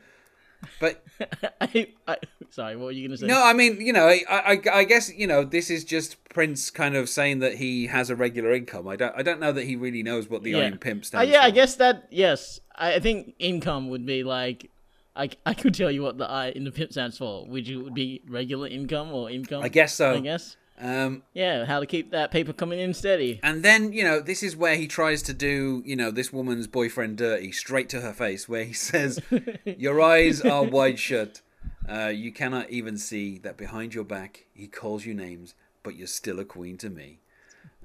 but 0.80 1.04
I, 1.62 1.88
I, 2.08 2.18
sorry, 2.50 2.76
what 2.76 2.86
were 2.86 2.92
you 2.92 3.08
gonna 3.08 3.18
say? 3.18 3.28
No, 3.28 3.44
I 3.44 3.54
mean, 3.54 3.80
you 3.82 3.94
know, 3.94 4.08
I, 4.08 4.24
I, 4.30 4.62
I 4.74 4.84
guess 4.84 5.14
you 5.14 5.28
know 5.28 5.44
this 5.44 5.70
is 5.70 5.84
just 5.84 6.24
Prince 6.30 6.70
kind 6.70 6.96
of 6.96 7.10
saying 7.10 7.40
that 7.40 7.56
he 7.56 7.88
has 7.88 8.10
a 8.10 8.16
regular 8.16 8.54
income. 8.54 8.88
I 8.88 8.96
don't, 8.96 9.16
I 9.16 9.22
don't 9.22 9.40
know 9.40 9.52
that 9.52 9.66
he 9.66 9.76
really 9.76 10.04
knows 10.04 10.30
what 10.30 10.44
the 10.44 10.52
Yeah. 10.52 10.60
Iron 10.60 10.78
Pimp 10.78 11.02
Uh, 11.02 11.06
stands 11.06 11.32
yeah, 11.32 11.42
for. 11.42 11.48
I 11.48 11.52
guess 11.52 11.76
that 11.76 12.08
yes. 12.12 12.60
I, 12.76 12.96
I 12.96 13.00
think 13.00 13.36
income 13.40 13.90
would 13.90 14.06
be 14.06 14.24
like 14.24 14.70
I, 15.16 15.30
I 15.46 15.54
could 15.54 15.74
tell 15.74 15.92
you 15.92 16.04
what 16.04 16.18
the 16.18 16.30
I 16.30 16.50
in 16.50 16.64
the 16.64 16.72
pimp 16.72 16.92
stands 16.92 17.18
for. 17.18 17.46
Would 17.48 17.68
you 17.68 17.84
would 17.84 17.94
be 17.94 18.22
regular 18.28 18.68
income 18.68 19.12
or 19.12 19.30
income? 19.30 19.62
I 19.62 19.68
guess 19.70 19.94
so. 19.94 20.14
I 20.16 20.20
guess. 20.20 20.56
Um, 20.82 21.22
Yeah, 21.34 21.66
how 21.66 21.80
to 21.80 21.86
keep 21.86 22.10
that 22.12 22.32
paper 22.32 22.54
coming 22.54 22.80
in 22.80 22.94
steady. 22.94 23.40
and 23.44 23.62
then 23.64 23.94
you 23.94 24.04
know, 24.04 24.20
this 24.20 24.42
is 24.42 24.56
where 24.56 24.76
he 24.76 24.88
tries 24.88 25.22
to 25.24 25.34
do, 25.34 25.84
you 25.86 25.96
know, 25.96 26.10
this 26.12 26.34
woman's 26.34 26.68
boyfriend 26.68 27.18
dirty 27.18 27.52
straight 27.52 27.88
to 27.90 28.02
her 28.02 28.14
face, 28.14 28.50
where 28.50 28.64
he 28.64 28.74
says, 28.90 29.20
"Your 29.66 30.02
eyes 30.02 30.42
are 30.42 30.64
wide 30.64 30.98
shut. 31.00 31.42
Uh, 31.88 32.08
you 32.08 32.32
cannot 32.32 32.70
even 32.70 32.98
see 32.98 33.38
that 33.40 33.58
behind 33.58 33.94
your 33.94 34.04
back 34.04 34.46
he 34.54 34.68
calls 34.68 35.06
you 35.06 35.14
names, 35.14 35.54
but 35.84 35.96
you're 35.96 36.08
still 36.08 36.40
a 36.40 36.46
queen 36.46 36.78
to 36.80 36.90
me." 36.90 37.20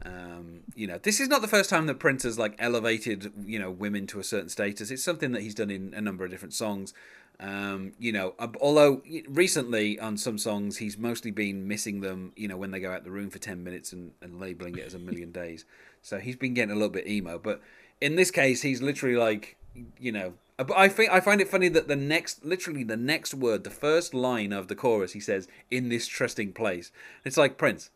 Um, 0.04 0.60
you 0.74 0.86
know, 0.86 0.98
this 0.98 1.20
is 1.20 1.28
not 1.28 1.40
the 1.40 1.48
first 1.48 1.70
time 1.70 1.86
that 1.86 1.98
Prince 1.98 2.22
has 2.24 2.38
like 2.38 2.54
elevated, 2.58 3.32
you 3.44 3.58
know, 3.58 3.70
women 3.70 4.06
to 4.08 4.20
a 4.20 4.24
certain 4.24 4.48
status. 4.50 4.90
It's 4.90 5.02
something 5.02 5.32
that 5.32 5.42
he's 5.42 5.54
done 5.54 5.70
in 5.70 5.94
a 5.94 6.00
number 6.00 6.24
of 6.24 6.30
different 6.30 6.52
songs. 6.54 6.92
Um, 7.38 7.92
you 7.98 8.12
know, 8.12 8.34
although 8.60 9.02
recently 9.28 9.98
on 9.98 10.16
some 10.16 10.38
songs 10.38 10.78
he's 10.78 10.96
mostly 10.96 11.30
been 11.30 11.68
missing 11.68 12.00
them, 12.00 12.32
you 12.34 12.48
know, 12.48 12.56
when 12.56 12.70
they 12.70 12.80
go 12.80 12.90
out 12.90 13.04
the 13.04 13.10
room 13.10 13.28
for 13.28 13.38
10 13.38 13.62
minutes 13.62 13.92
and, 13.92 14.12
and 14.22 14.40
labeling 14.40 14.78
it 14.78 14.86
as 14.86 14.94
a 14.94 14.98
million 14.98 15.32
days. 15.32 15.64
So 16.02 16.18
he's 16.18 16.36
been 16.36 16.54
getting 16.54 16.70
a 16.70 16.74
little 16.74 16.88
bit 16.88 17.06
emo. 17.06 17.38
But 17.38 17.60
in 18.00 18.16
this 18.16 18.30
case, 18.30 18.62
he's 18.62 18.80
literally 18.80 19.16
like, 19.16 19.56
you 19.98 20.12
know, 20.12 20.34
but 20.56 20.76
I 20.76 20.88
think 20.88 21.10
I 21.10 21.20
find 21.20 21.40
it 21.42 21.48
funny 21.48 21.68
that 21.68 21.88
the 21.88 21.96
next, 21.96 22.44
literally 22.44 22.82
the 22.82 22.96
next 22.96 23.34
word, 23.34 23.64
the 23.64 23.70
first 23.70 24.14
line 24.14 24.52
of 24.52 24.68
the 24.68 24.74
chorus, 24.74 25.12
he 25.12 25.20
says, 25.20 25.48
"In 25.70 25.90
this 25.90 26.06
trusting 26.06 26.54
place." 26.54 26.90
It's 27.26 27.36
like 27.36 27.58
Prince. 27.58 27.90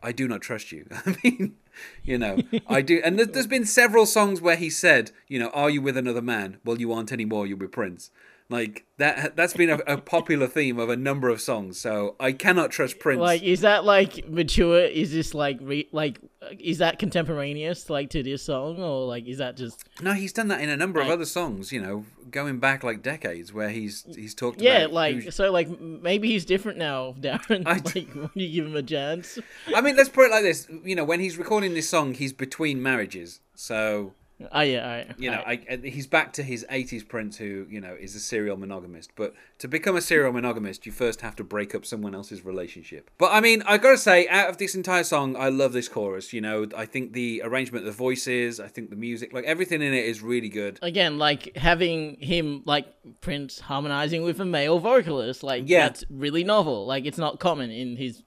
I 0.00 0.12
do 0.12 0.28
not 0.28 0.42
trust 0.42 0.70
you. 0.70 0.86
I 1.06 1.16
mean, 1.24 1.56
you 2.04 2.18
know, 2.18 2.38
I 2.68 2.82
do. 2.82 3.00
And 3.02 3.18
there's 3.18 3.46
been 3.46 3.64
several 3.64 4.06
songs 4.06 4.40
where 4.40 4.56
he 4.56 4.70
said, 4.70 5.10
you 5.26 5.38
know, 5.38 5.48
are 5.48 5.70
you 5.70 5.80
with 5.80 5.96
another 5.96 6.22
man? 6.22 6.58
Well, 6.64 6.78
you 6.78 6.92
aren't 6.92 7.10
anymore. 7.10 7.46
You're 7.46 7.56
with 7.56 7.72
Prince. 7.72 8.10
Like 8.50 8.84
that 8.98 9.36
that's 9.36 9.54
been 9.54 9.70
a, 9.70 9.78
a, 9.86 9.96
popular 9.96 10.46
theme 10.46 10.78
of 10.78 10.90
a 10.90 10.96
number 10.96 11.30
of 11.30 11.40
songs. 11.40 11.80
So 11.80 12.14
I 12.20 12.32
cannot 12.32 12.70
trust 12.70 12.98
Prince. 12.98 13.20
Like 13.20 13.42
is 13.42 13.62
that 13.62 13.86
like 13.86 14.28
mature? 14.28 14.84
Is 14.84 15.12
this 15.12 15.32
like 15.32 15.58
re- 15.62 15.88
like 15.92 16.20
is 16.60 16.78
that 16.78 16.98
contemporaneous 16.98 17.88
like 17.88 18.10
to 18.10 18.22
this 18.22 18.42
song 18.42 18.82
or 18.82 19.06
like 19.06 19.26
is 19.26 19.38
that 19.38 19.56
just 19.56 19.84
No, 20.02 20.12
he's 20.12 20.34
done 20.34 20.48
that 20.48 20.60
in 20.60 20.68
a 20.68 20.76
number 20.76 21.00
of 21.00 21.08
other 21.08 21.24
songs, 21.24 21.72
you 21.72 21.80
know, 21.80 22.04
going 22.30 22.58
back 22.58 22.84
like 22.84 23.02
decades 23.02 23.50
where 23.50 23.70
he's 23.70 24.04
he's 24.14 24.34
talked 24.34 24.60
about. 24.60 24.64
yeah, 24.64 24.86
like 24.90 25.32
so 25.32 25.50
like 25.50 25.80
maybe 25.80 26.28
he's 26.28 26.44
different 26.44 26.76
now, 26.76 27.14
Darren. 27.20 27.62
I 27.64 27.76
like 27.76 28.12
when 28.14 28.30
you 28.34 28.52
give 28.52 28.66
him 28.66 28.76
a 28.76 28.82
chance. 28.82 29.38
I 29.74 29.80
mean, 29.80 29.96
let's 29.96 30.10
put 30.10 30.26
it 30.26 30.30
like 30.30 30.42
this, 30.42 30.68
you 30.84 30.94
know, 30.94 31.04
when 31.04 31.20
he's 31.20 31.38
recording 31.38 31.72
this 31.72 31.88
song, 31.88 32.12
he's 32.12 32.34
between 32.34 32.82
marriages. 32.82 33.40
So 33.54 34.12
Oh 34.52 34.60
yeah, 34.60 35.12
you 35.18 35.30
know, 35.30 35.42
I, 35.46 35.80
he's 35.82 36.06
back 36.06 36.32
to 36.34 36.42
his 36.42 36.64
'80s 36.70 37.06
Prince, 37.06 37.36
who 37.36 37.66
you 37.68 37.80
know 37.80 37.96
is 37.98 38.14
a 38.14 38.20
serial 38.20 38.56
monogamist. 38.56 39.12
But 39.16 39.34
to 39.58 39.68
become 39.68 39.96
a 39.96 40.00
serial 40.00 40.32
monogamist, 40.32 40.86
you 40.86 40.92
first 40.92 41.20
have 41.20 41.36
to 41.36 41.44
break 41.44 41.74
up 41.74 41.84
someone 41.84 42.14
else's 42.14 42.44
relationship. 42.44 43.10
But 43.18 43.32
I 43.32 43.40
mean, 43.40 43.62
I 43.66 43.78
gotta 43.78 43.98
say, 43.98 44.28
out 44.28 44.50
of 44.50 44.58
this 44.58 44.74
entire 44.74 45.04
song, 45.04 45.36
I 45.36 45.48
love 45.48 45.72
this 45.72 45.88
chorus. 45.88 46.32
You 46.32 46.40
know, 46.40 46.66
I 46.76 46.86
think 46.86 47.12
the 47.12 47.42
arrangement, 47.44 47.86
of 47.86 47.92
the 47.92 47.96
voices, 47.96 48.60
I 48.60 48.68
think 48.68 48.90
the 48.90 48.96
music, 48.96 49.32
like 49.32 49.44
everything 49.44 49.82
in 49.82 49.94
it 49.94 50.04
is 50.04 50.22
really 50.22 50.48
good. 50.48 50.78
Again, 50.82 51.18
like 51.18 51.56
having 51.56 52.16
him 52.20 52.62
like 52.64 52.86
Prince 53.20 53.60
harmonizing 53.60 54.22
with 54.22 54.40
a 54.40 54.44
male 54.44 54.78
vocalist, 54.78 55.42
like 55.42 55.64
yeah. 55.66 55.86
that's 55.86 56.04
really 56.10 56.44
novel. 56.44 56.86
Like 56.86 57.04
it's 57.04 57.18
not 57.18 57.40
common 57.40 57.70
in 57.70 57.96
his 57.96 58.22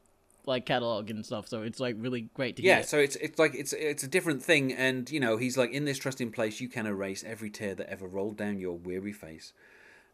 like 0.47 0.65
catalog 0.65 1.09
and 1.09 1.25
stuff. 1.25 1.47
So 1.47 1.61
it's 1.61 1.79
like 1.79 1.95
really 1.99 2.29
great 2.33 2.55
to 2.57 2.63
yeah. 2.63 2.81
So 2.81 2.97
it's 2.97 3.15
it's 3.17 3.37
like 3.37 3.53
it's 3.53 3.73
it's 3.73 4.03
a 4.03 4.07
different 4.07 4.41
thing, 4.41 4.73
and 4.73 5.09
you 5.09 5.19
know 5.19 5.37
he's 5.37 5.57
like 5.57 5.71
in 5.71 5.85
this 5.85 5.97
trusting 5.97 6.31
place. 6.31 6.59
You 6.61 6.69
can 6.69 6.87
erase 6.87 7.23
every 7.25 7.49
tear 7.49 7.75
that 7.75 7.89
ever 7.89 8.07
rolled 8.07 8.37
down 8.37 8.59
your 8.59 8.77
weary 8.77 9.13
face. 9.13 9.53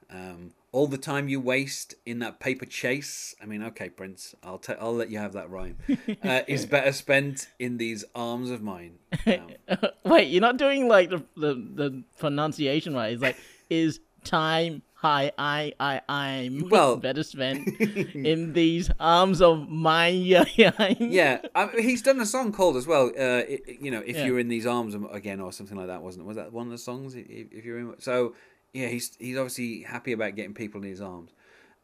Um, 0.09 0.51
all 0.71 0.87
the 0.87 0.97
time 0.97 1.29
you 1.29 1.39
waste 1.39 1.95
in 2.05 2.19
that 2.19 2.39
paper 2.39 2.65
chase. 2.65 3.35
I 3.41 3.45
mean, 3.45 3.63
okay, 3.63 3.89
Prince, 3.89 4.35
I'll 4.43 4.61
i 4.67 4.73
I'll 4.73 4.93
let 4.93 5.09
you 5.09 5.17
have 5.17 5.33
that 5.33 5.49
rhyme. 5.49 5.77
Uh, 6.23 6.41
is 6.47 6.65
better 6.65 6.91
spent 6.91 7.47
in 7.59 7.77
these 7.77 8.05
arms 8.15 8.49
of 8.49 8.61
mine. 8.61 8.97
Um, 9.27 9.49
Wait, 10.05 10.29
you're 10.29 10.41
not 10.41 10.57
doing 10.57 10.87
like 10.87 11.09
the, 11.09 11.23
the 11.35 11.53
the 11.53 12.03
pronunciation 12.17 12.93
right. 12.93 13.13
It's 13.13 13.21
like 13.21 13.37
is 13.69 13.99
time 14.23 14.81
Hi, 15.03 15.33
I, 15.37 15.73
I, 15.81 15.99
I'm 16.07 16.69
well 16.71 16.95
better 16.95 17.23
spent 17.23 17.67
in 18.15 18.53
these 18.53 18.89
arms 19.01 19.41
of 19.41 19.67
mine. 19.67 20.13
Yeah, 20.23 20.45
yeah. 20.55 21.41
I 21.53 21.65
mean, 21.65 21.83
he's 21.83 22.01
done 22.01 22.21
a 22.21 22.25
song 22.25 22.53
called 22.53 22.77
as 22.77 22.87
well. 22.87 23.07
Uh, 23.07 23.43
it, 23.45 23.81
you 23.81 23.91
know, 23.91 24.01
if 24.05 24.15
yeah. 24.15 24.25
you're 24.25 24.39
in 24.39 24.47
these 24.47 24.65
arms 24.65 24.95
again, 25.11 25.41
or 25.41 25.51
something 25.51 25.75
like 25.75 25.87
that, 25.87 26.01
wasn't 26.01 26.23
it? 26.23 26.27
Was 26.27 26.37
that 26.37 26.53
one 26.53 26.67
of 26.67 26.71
the 26.71 26.77
songs? 26.77 27.15
If, 27.15 27.27
if 27.27 27.65
you're 27.65 27.79
in, 27.79 27.95
so 27.99 28.33
yeah, 28.71 28.87
he's 28.87 29.13
he's 29.19 29.35
obviously 29.35 29.81
happy 29.81 30.13
about 30.13 30.35
getting 30.35 30.53
people 30.53 30.81
in 30.81 30.87
his 30.87 31.01
arms. 31.01 31.31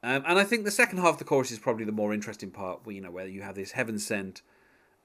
Um, 0.01 0.23
and 0.25 0.39
I 0.39 0.45
think 0.45 0.63
the 0.63 0.71
second 0.71 0.99
half 0.99 1.13
of 1.13 1.17
the 1.17 1.25
chorus 1.25 1.51
is 1.51 1.59
probably 1.59 1.83
the 1.83 1.91
more 1.91 2.13
interesting 2.13 2.51
part. 2.51 2.85
Where, 2.85 2.95
you 2.95 3.01
know, 3.01 3.11
where 3.11 3.27
you 3.27 3.41
have 3.41 3.55
this 3.55 3.71
heaven 3.71 3.99
sent, 3.99 4.43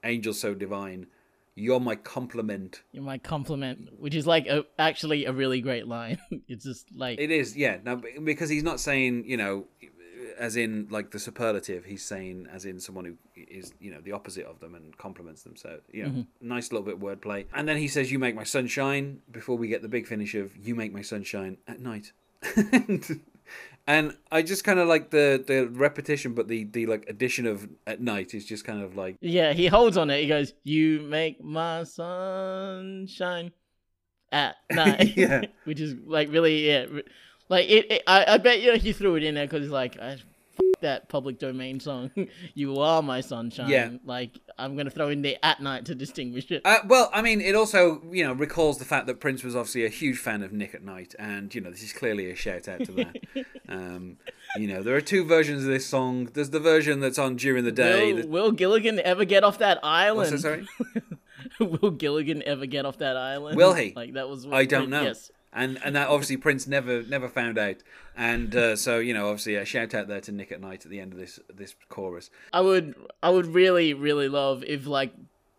angel 0.05 0.33
so 0.33 0.53
divine, 0.53 1.07
you're 1.55 1.79
my 1.79 1.95
compliment. 1.95 2.81
You're 2.91 3.03
my 3.03 3.17
compliment, 3.17 3.89
which 3.97 4.13
is 4.13 4.27
like 4.27 4.45
a, 4.47 4.65
actually 4.77 5.25
a 5.25 5.31
really 5.31 5.61
great 5.61 5.87
line. 5.87 6.19
it's 6.47 6.65
just 6.65 6.87
like 6.95 7.19
it 7.19 7.31
is, 7.31 7.55
yeah. 7.55 7.77
Now 7.83 8.01
because 8.23 8.49
he's 8.49 8.63
not 8.63 8.79
saying 8.79 9.23
you 9.25 9.37
know, 9.37 9.65
as 10.37 10.57
in 10.57 10.87
like 10.89 11.11
the 11.11 11.19
superlative. 11.19 11.85
He's 11.85 12.03
saying 12.03 12.47
as 12.51 12.65
in 12.65 12.79
someone 12.79 13.05
who 13.05 13.15
is 13.35 13.73
you 13.79 13.91
know 13.91 14.01
the 14.01 14.11
opposite 14.11 14.45
of 14.45 14.59
them 14.59 14.75
and 14.75 14.97
compliments 14.97 15.43
them. 15.43 15.55
So 15.55 15.79
you 15.91 16.03
know, 16.03 16.09
mm-hmm. 16.09 16.21
nice 16.41 16.71
little 16.71 16.85
bit 16.85 16.95
of 16.95 16.99
wordplay. 16.99 17.45
And 17.53 17.67
then 17.67 17.77
he 17.77 17.87
says, 17.87 18.11
"You 18.11 18.19
make 18.19 18.35
my 18.35 18.43
sunshine." 18.43 19.21
Before 19.31 19.57
we 19.57 19.69
get 19.69 19.81
the 19.81 19.89
big 19.89 20.07
finish 20.07 20.35
of 20.35 20.55
"You 20.57 20.75
make 20.75 20.93
my 20.93 21.01
sunshine 21.01 21.57
at 21.67 21.79
night." 21.79 22.11
and 23.87 24.15
I 24.31 24.41
just 24.41 24.63
kind 24.63 24.79
of 24.79 24.87
like 24.87 25.11
the 25.11 25.43
the 25.45 25.67
repetition, 25.67 26.33
but 26.33 26.47
the 26.47 26.63
the 26.63 26.87
like 26.87 27.05
addition 27.07 27.45
of 27.45 27.67
at 27.85 28.01
night 28.01 28.33
is 28.33 28.45
just 28.45 28.65
kind 28.65 28.81
of 28.81 28.95
like 28.95 29.17
yeah. 29.21 29.53
He 29.53 29.67
holds 29.67 29.97
on 29.97 30.09
it. 30.09 30.21
He 30.21 30.27
goes, 30.27 30.53
"You 30.63 31.01
make 31.01 31.43
my 31.43 31.83
sunshine 31.83 33.51
at 34.31 34.55
night." 34.71 35.15
yeah, 35.15 35.43
which 35.65 35.79
is 35.79 35.95
like 36.05 36.31
really 36.31 36.67
yeah, 36.67 36.85
like 37.49 37.69
it. 37.69 37.91
it 37.91 38.03
I 38.07 38.25
I 38.33 38.37
bet 38.37 38.61
you 38.61 38.71
know, 38.71 38.77
he 38.77 38.91
threw 38.91 39.15
it 39.15 39.23
in 39.23 39.35
there 39.35 39.45
because 39.45 39.61
he's 39.61 39.71
like, 39.71 39.99
I 39.99 40.17
that 40.85 41.09
public 41.09 41.39
domain 41.39 41.79
song. 41.79 42.11
you 42.53 42.79
are 42.79 43.01
my 43.01 43.21
sunshine. 43.21 43.69
Yeah. 43.69 43.91
Like 44.05 44.39
I'm 44.57 44.77
gonna 44.77 44.89
throw 44.89 45.09
in 45.09 45.21
the 45.21 45.43
at 45.43 45.61
night 45.61 45.85
to 45.85 45.95
distinguish 45.95 46.51
it. 46.51 46.61
Uh, 46.63 46.79
well, 46.87 47.09
I 47.13 47.21
mean, 47.21 47.41
it 47.41 47.55
also 47.55 48.01
you 48.11 48.23
know 48.23 48.33
recalls 48.33 48.77
the 48.77 48.85
fact 48.85 49.07
that 49.07 49.19
Prince 49.19 49.43
was 49.43 49.55
obviously 49.55 49.85
a 49.85 49.89
huge 49.89 50.17
fan 50.17 50.43
of 50.43 50.53
Nick 50.53 50.73
at 50.73 50.83
Nite, 50.83 51.15
and 51.19 51.53
you 51.53 51.61
know 51.61 51.71
this 51.71 51.83
is 51.83 51.91
clearly 51.91 52.31
a 52.31 52.35
shout 52.35 52.67
out 52.67 52.85
to 52.85 52.91
that. 52.93 53.45
um, 53.69 54.17
you 54.57 54.67
know, 54.67 54.81
there 54.81 54.95
are 54.95 55.01
two 55.01 55.25
versions 55.25 55.63
of 55.63 55.69
this 55.69 55.85
song. 55.85 56.29
There's 56.33 56.51
the 56.51 56.59
version 56.59 56.99
that's 56.99 57.19
on 57.19 57.35
during 57.35 57.65
the 57.65 57.71
day. 57.71 58.13
Will, 58.13 58.27
will 58.27 58.51
Gilligan 58.51 58.99
ever 58.99 59.25
get 59.25 59.43
off 59.43 59.57
that 59.57 59.79
island? 59.83 60.31
That, 60.31 60.39
sorry? 60.39 60.67
will 61.59 61.91
Gilligan 61.91 62.41
ever 62.43 62.65
get 62.65 62.85
off 62.85 62.99
that 62.99 63.17
island? 63.17 63.57
Will 63.57 63.73
he? 63.73 63.93
Like 63.95 64.13
that 64.13 64.29
was. 64.29 64.45
I 64.45 64.65
don't 64.65 64.89
Prince, 64.89 64.91
know. 64.91 65.03
Yes 65.03 65.31
and 65.55 65.79
and 65.83 65.95
that 65.95 66.09
obviously 66.09 66.37
Prince 66.37 66.67
never 66.67 67.01
never 67.03 67.27
found 67.29 67.57
out. 67.57 67.77
And 68.15 68.55
uh, 68.55 68.75
so 68.75 68.99
you 68.99 69.13
know, 69.13 69.29
obviously, 69.29 69.55
a 69.55 69.65
shout 69.65 69.93
out 69.95 70.07
there 70.07 70.21
to 70.21 70.31
Nick 70.31 70.51
at 70.51 70.61
Nite 70.61 70.85
at 70.85 70.91
the 70.91 70.99
end 70.99 71.13
of 71.13 71.19
this 71.19 71.39
this 71.53 71.75
chorus. 71.89 72.29
I 72.53 72.61
would 72.61 72.93
I 73.23 73.29
would 73.29 73.47
really 73.47 73.93
really 73.93 74.27
love 74.27 74.63
if 74.67 74.85
like 74.85 75.13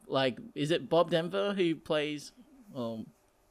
like 0.07 0.39
is 0.55 0.71
it 0.71 0.89
Bob 0.89 1.11
Denver 1.11 1.55
who 1.55 1.75
plays 1.75 2.33
um 2.75 3.07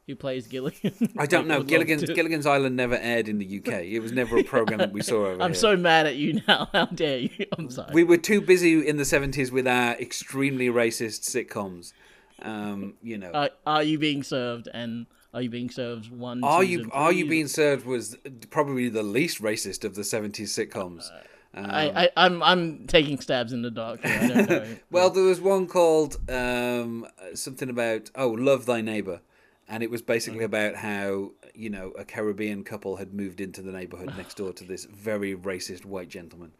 who 0.06 0.14
plays 0.14 0.46
Gilligan? 0.46 0.94
I 1.18 1.26
don't 1.26 1.48
know. 1.48 1.64
Gilligan's 1.64 2.04
Gilligan's 2.04 2.46
Island 2.46 2.76
never 2.76 2.96
aired 2.96 3.28
in 3.28 3.38
the 3.38 3.58
UK. 3.58 3.82
It 3.82 3.98
was 3.98 4.12
never 4.12 4.38
a 4.38 4.44
program 4.44 4.78
that 4.78 4.92
we 4.92 5.02
saw 5.02 5.26
over 5.26 5.42
I'm 5.42 5.50
here. 5.50 5.54
so 5.54 5.76
mad 5.76 6.06
at 6.06 6.14
you 6.14 6.40
now. 6.46 6.68
How 6.72 6.86
dare 6.86 7.18
you? 7.18 7.46
I'm 7.58 7.68
sorry. 7.70 7.90
We 7.92 8.04
were 8.04 8.16
too 8.16 8.40
busy 8.40 8.86
in 8.86 8.98
the 8.98 9.02
70s 9.02 9.50
with 9.50 9.66
our 9.66 9.94
extremely 9.94 10.68
racist 10.68 11.22
sitcoms. 11.28 11.92
Um, 12.40 12.94
you 13.02 13.18
know. 13.18 13.30
Uh, 13.30 13.48
are 13.66 13.82
you 13.82 13.98
being 13.98 14.22
served 14.22 14.68
and 14.72 15.06
are 15.36 15.42
You 15.42 15.50
Being 15.50 15.68
Served 15.68 16.10
one? 16.10 16.42
Are 16.42 16.64
you 16.64 16.88
Are 16.92 17.12
You 17.12 17.28
Being 17.28 17.46
Served 17.46 17.84
was 17.84 18.16
probably 18.48 18.88
the 18.88 19.02
least 19.02 19.42
racist 19.42 19.84
of 19.84 19.94
the 19.94 20.02
seventies 20.02 20.56
sitcoms. 20.56 21.10
Um, 21.52 21.66
I, 21.70 22.04
I 22.04 22.10
I'm 22.16 22.42
I'm 22.42 22.86
taking 22.86 23.20
stabs 23.20 23.52
in 23.52 23.60
the 23.60 23.70
dark. 23.70 24.00
well, 24.90 25.10
there 25.10 25.24
was 25.24 25.38
one 25.38 25.66
called 25.66 26.18
um, 26.30 27.06
something 27.34 27.68
about 27.68 28.10
oh, 28.14 28.30
love 28.30 28.64
thy 28.64 28.80
neighbor, 28.80 29.20
and 29.68 29.82
it 29.82 29.90
was 29.90 30.00
basically 30.00 30.38
okay. 30.38 30.46
about 30.46 30.76
how 30.76 31.32
you 31.54 31.68
know 31.68 31.92
a 31.98 32.04
Caribbean 32.06 32.64
couple 32.64 32.96
had 32.96 33.12
moved 33.12 33.42
into 33.42 33.60
the 33.60 33.72
neighborhood 33.72 34.14
next 34.16 34.38
door 34.38 34.54
to 34.54 34.64
this 34.64 34.86
very 34.86 35.36
racist 35.36 35.84
white 35.84 36.08
gentleman. 36.08 36.52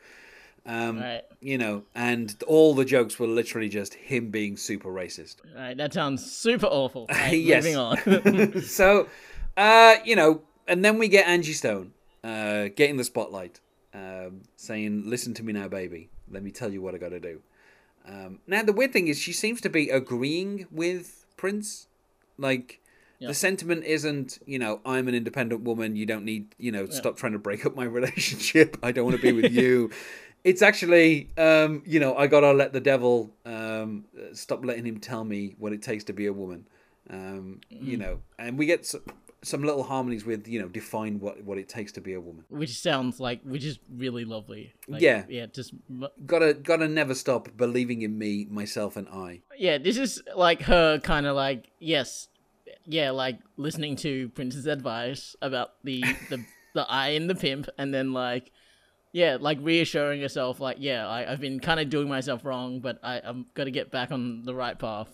Um, 0.66 0.98
right. 0.98 1.22
You 1.40 1.58
know, 1.58 1.84
and 1.94 2.34
all 2.46 2.74
the 2.74 2.84
jokes 2.84 3.18
were 3.18 3.28
literally 3.28 3.68
just 3.68 3.94
him 3.94 4.30
being 4.30 4.56
super 4.56 4.88
racist. 4.88 5.36
Right, 5.56 5.76
that 5.76 5.94
sounds 5.94 6.28
super 6.30 6.66
awful. 6.66 7.06
Right, 7.10 7.40
yes. 7.40 7.64
Moving 7.64 7.76
on. 7.76 8.62
so, 8.62 9.08
uh, 9.56 9.96
you 10.04 10.16
know, 10.16 10.42
and 10.66 10.84
then 10.84 10.98
we 10.98 11.08
get 11.08 11.26
Angie 11.28 11.52
Stone 11.52 11.92
uh, 12.24 12.68
getting 12.74 12.96
the 12.96 13.04
spotlight, 13.04 13.60
um, 13.94 14.42
saying, 14.56 15.04
"Listen 15.06 15.34
to 15.34 15.44
me 15.44 15.52
now, 15.52 15.68
baby. 15.68 16.10
Let 16.30 16.42
me 16.42 16.50
tell 16.50 16.72
you 16.72 16.82
what 16.82 16.94
I 16.94 16.98
got 16.98 17.10
to 17.10 17.20
do." 17.20 17.40
Um, 18.06 18.40
now, 18.46 18.62
the 18.62 18.72
weird 18.72 18.92
thing 18.92 19.06
is, 19.06 19.18
she 19.18 19.32
seems 19.32 19.60
to 19.60 19.70
be 19.70 19.88
agreeing 19.88 20.66
with 20.70 21.26
Prince. 21.36 21.86
Like, 22.38 22.80
Yep. 23.18 23.28
The 23.28 23.34
sentiment 23.34 23.84
isn't, 23.84 24.40
you 24.44 24.58
know, 24.58 24.80
I'm 24.84 25.08
an 25.08 25.14
independent 25.14 25.62
woman. 25.62 25.96
You 25.96 26.04
don't 26.04 26.26
need, 26.26 26.54
you 26.58 26.70
know, 26.70 26.84
stop 26.84 27.16
trying 27.16 27.32
to 27.32 27.38
break 27.38 27.64
up 27.64 27.74
my 27.74 27.84
relationship. 27.98 28.76
I 28.82 28.92
don't 28.92 29.06
want 29.06 29.16
to 29.16 29.22
be 29.22 29.32
with 29.32 29.52
you 29.52 29.90
it's 30.50 30.62
actually 30.62 31.28
um, 31.36 31.82
you 31.84 31.98
know 32.00 32.16
I 32.16 32.26
gotta 32.28 32.52
let 32.52 32.72
the 32.72 32.80
devil 32.80 33.34
um, 33.44 34.04
stop 34.32 34.64
letting 34.64 34.86
him 34.86 34.98
tell 35.00 35.24
me 35.24 35.54
what 35.58 35.72
it 35.72 35.82
takes 35.82 36.04
to 36.04 36.12
be 36.12 36.26
a 36.26 36.32
woman. 36.32 36.66
Um, 37.10 37.60
mm. 37.72 37.84
You 37.90 37.96
know, 37.98 38.20
and 38.38 38.58
we 38.58 38.66
get 38.66 38.86
some 39.42 39.62
little 39.62 39.82
harmonies 39.84 40.24
with 40.24 40.48
you 40.48 40.58
know 40.60 40.68
define 40.68 41.20
what 41.20 41.42
what 41.44 41.58
it 41.58 41.68
takes 41.68 41.92
to 41.92 42.00
be 42.00 42.14
a 42.14 42.20
woman. 42.20 42.44
which 42.48 42.74
sounds 42.88 43.20
like 43.20 43.40
which 43.42 43.64
is 43.64 43.78
really 44.04 44.24
lovely. 44.24 44.72
Like, 44.88 45.02
Yeah. 45.02 45.24
yeah, 45.28 45.46
just 45.46 45.72
Gotta 46.26 46.54
gotta 46.54 46.88
never 46.88 47.14
stop 47.14 47.48
believing 47.56 48.02
in 48.02 48.18
me, 48.18 48.46
myself, 48.50 48.96
and 48.96 49.08
I. 49.08 49.42
yeah. 49.58 49.78
This 49.78 49.98
is 49.98 50.22
like 50.34 50.62
her 50.62 50.98
kind 50.98 51.26
of 51.26 51.36
like 51.36 51.70
yes, 51.78 52.28
yeah, 52.86 53.10
like 53.10 53.38
listening 53.56 53.96
to 53.96 54.28
Prince's 54.30 54.66
advice 54.66 55.36
about 55.42 55.70
the 55.84 56.00
the 56.30 56.44
the 56.74 56.84
I 56.90 57.10
and 57.10 57.30
the 57.30 57.34
pimp, 57.34 57.68
and 57.78 57.94
then 57.94 58.12
like 58.12 58.50
yeah, 59.16 59.38
like 59.40 59.56
reassuring 59.62 60.20
yourself, 60.20 60.60
like 60.60 60.76
yeah, 60.78 61.08
I, 61.08 61.32
I've 61.32 61.40
been 61.40 61.58
kind 61.58 61.80
of 61.80 61.88
doing 61.88 62.06
myself 62.06 62.44
wrong, 62.44 62.80
but 62.80 62.98
I 63.02 63.22
I'm 63.24 63.46
gonna 63.54 63.70
get 63.70 63.90
back 63.90 64.12
on 64.12 64.42
the 64.44 64.54
right 64.54 64.78
path. 64.78 65.08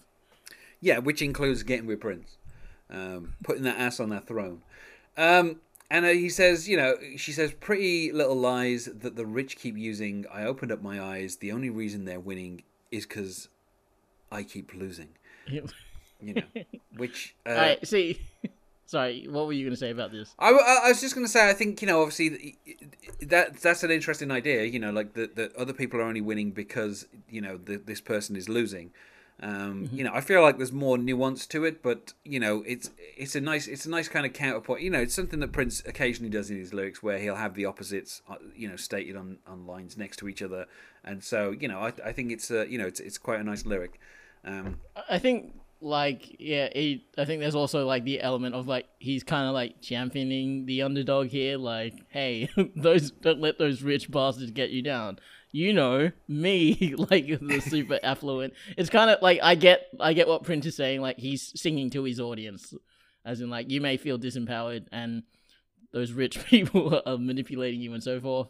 Yeah, 0.80 0.98
which 0.98 1.22
includes 1.22 1.62
getting 1.62 1.86
with 1.86 2.00
Prince, 2.00 2.36
um, 2.90 3.34
putting 3.44 3.62
that 3.62 3.78
ass 3.78 4.00
on 4.00 4.08
that 4.08 4.26
throne. 4.26 4.62
Um, 5.16 5.60
and 5.88 6.04
he 6.04 6.30
says, 6.30 6.68
you 6.68 6.76
know, 6.76 6.96
she 7.16 7.30
says, 7.30 7.52
pretty 7.52 8.10
little 8.10 8.34
lies 8.34 8.86
that 8.86 9.14
the 9.14 9.24
rich 9.24 9.56
keep 9.56 9.78
using. 9.78 10.26
I 10.32 10.46
opened 10.46 10.72
up 10.72 10.82
my 10.82 11.00
eyes. 11.00 11.36
The 11.36 11.52
only 11.52 11.70
reason 11.70 12.04
they're 12.04 12.18
winning 12.18 12.64
is 12.90 13.06
because 13.06 13.50
I 14.32 14.42
keep 14.42 14.74
losing. 14.74 15.10
You 16.24 16.34
know, 16.34 16.42
which 16.96 17.34
uh, 17.44 17.48
Alright, 17.48 17.84
see, 17.84 18.20
sorry, 18.86 19.26
what 19.28 19.46
were 19.46 19.52
you 19.52 19.64
gonna 19.66 19.76
say 19.76 19.90
about 19.90 20.12
this? 20.12 20.34
I, 20.38 20.50
I 20.84 20.88
was 20.88 21.00
just 21.00 21.14
going 21.14 21.26
to 21.26 21.32
say, 21.32 21.48
I 21.48 21.52
think 21.52 21.80
you 21.82 21.88
know, 21.88 22.02
obviously, 22.02 22.58
that 23.20 23.60
that's 23.60 23.82
an 23.82 23.90
interesting 23.90 24.30
idea. 24.30 24.64
You 24.64 24.78
know, 24.78 24.90
like 24.90 25.14
that 25.14 25.36
that 25.36 25.54
other 25.56 25.72
people 25.72 26.00
are 26.00 26.04
only 26.04 26.20
winning 26.20 26.50
because 26.50 27.06
you 27.28 27.40
know 27.40 27.56
the, 27.56 27.76
this 27.76 28.00
person 28.00 28.36
is 28.36 28.48
losing. 28.48 28.90
Um, 29.40 29.88
You 29.92 30.04
know, 30.04 30.12
I 30.14 30.20
feel 30.20 30.40
like 30.40 30.58
there's 30.58 30.72
more 30.72 30.96
nuance 30.96 31.46
to 31.48 31.64
it, 31.64 31.82
but 31.82 32.12
you 32.24 32.38
know, 32.38 32.62
it's 32.66 32.90
it's 33.16 33.34
a 33.34 33.40
nice 33.40 33.66
it's 33.66 33.86
a 33.86 33.90
nice 33.90 34.08
kind 34.08 34.24
of 34.24 34.32
counterpoint. 34.32 34.82
You 34.82 34.90
know, 34.90 35.00
it's 35.00 35.14
something 35.14 35.40
that 35.40 35.50
Prince 35.52 35.82
occasionally 35.84 36.30
does 36.30 36.50
in 36.50 36.58
his 36.58 36.72
lyrics, 36.72 37.02
where 37.02 37.18
he'll 37.18 37.36
have 37.36 37.54
the 37.54 37.64
opposites, 37.64 38.22
uh, 38.28 38.36
you 38.54 38.68
know, 38.68 38.76
stated 38.76 39.16
on, 39.16 39.38
on 39.46 39.66
lines 39.66 39.96
next 39.96 40.18
to 40.18 40.28
each 40.28 40.42
other, 40.42 40.66
and 41.02 41.24
so 41.24 41.50
you 41.50 41.66
know, 41.66 41.80
I 41.80 41.92
I 42.04 42.12
think 42.12 42.30
it's 42.30 42.50
a 42.52 42.68
you 42.68 42.78
know 42.78 42.86
it's 42.86 43.00
it's 43.00 43.18
quite 43.18 43.40
a 43.40 43.44
nice 43.44 43.66
lyric. 43.66 43.98
Um, 44.44 44.80
I 45.08 45.18
think 45.18 45.54
like 45.82 46.36
yeah, 46.38 46.68
he, 46.72 47.04
I 47.18 47.24
think 47.24 47.40
there's 47.40 47.54
also 47.54 47.84
like 47.86 48.04
the 48.04 48.20
element 48.20 48.54
of 48.54 48.68
like 48.68 48.86
he's 48.98 49.24
kind 49.24 49.46
of 49.48 49.54
like 49.54 49.80
championing 49.82 50.64
the 50.66 50.82
underdog 50.82 51.28
here. 51.28 51.58
Like, 51.58 51.94
hey, 52.08 52.48
those 52.76 53.10
don't 53.10 53.40
let 53.40 53.58
those 53.58 53.82
rich 53.82 54.10
bastards 54.10 54.52
get 54.52 54.70
you 54.70 54.82
down. 54.82 55.18
You 55.50 55.72
know 55.72 56.12
me, 56.28 56.94
like 57.10 57.26
the 57.26 57.60
super 57.60 57.98
affluent. 58.02 58.54
It's 58.76 58.90
kind 58.90 59.10
of 59.10 59.20
like 59.20 59.40
I 59.42 59.54
get 59.54 59.88
I 60.00 60.12
get 60.12 60.28
what 60.28 60.44
Prince 60.44 60.66
is 60.66 60.76
saying. 60.76 61.00
Like 61.00 61.18
he's 61.18 61.52
singing 61.60 61.90
to 61.90 62.04
his 62.04 62.20
audience, 62.20 62.72
as 63.24 63.40
in 63.40 63.50
like 63.50 63.70
you 63.70 63.80
may 63.80 63.96
feel 63.96 64.18
disempowered 64.18 64.86
and 64.92 65.24
those 65.92 66.12
rich 66.12 66.42
people 66.46 67.02
are 67.04 67.18
manipulating 67.18 67.80
you 67.80 67.92
and 67.92 68.02
so 68.02 68.20
forth. 68.20 68.48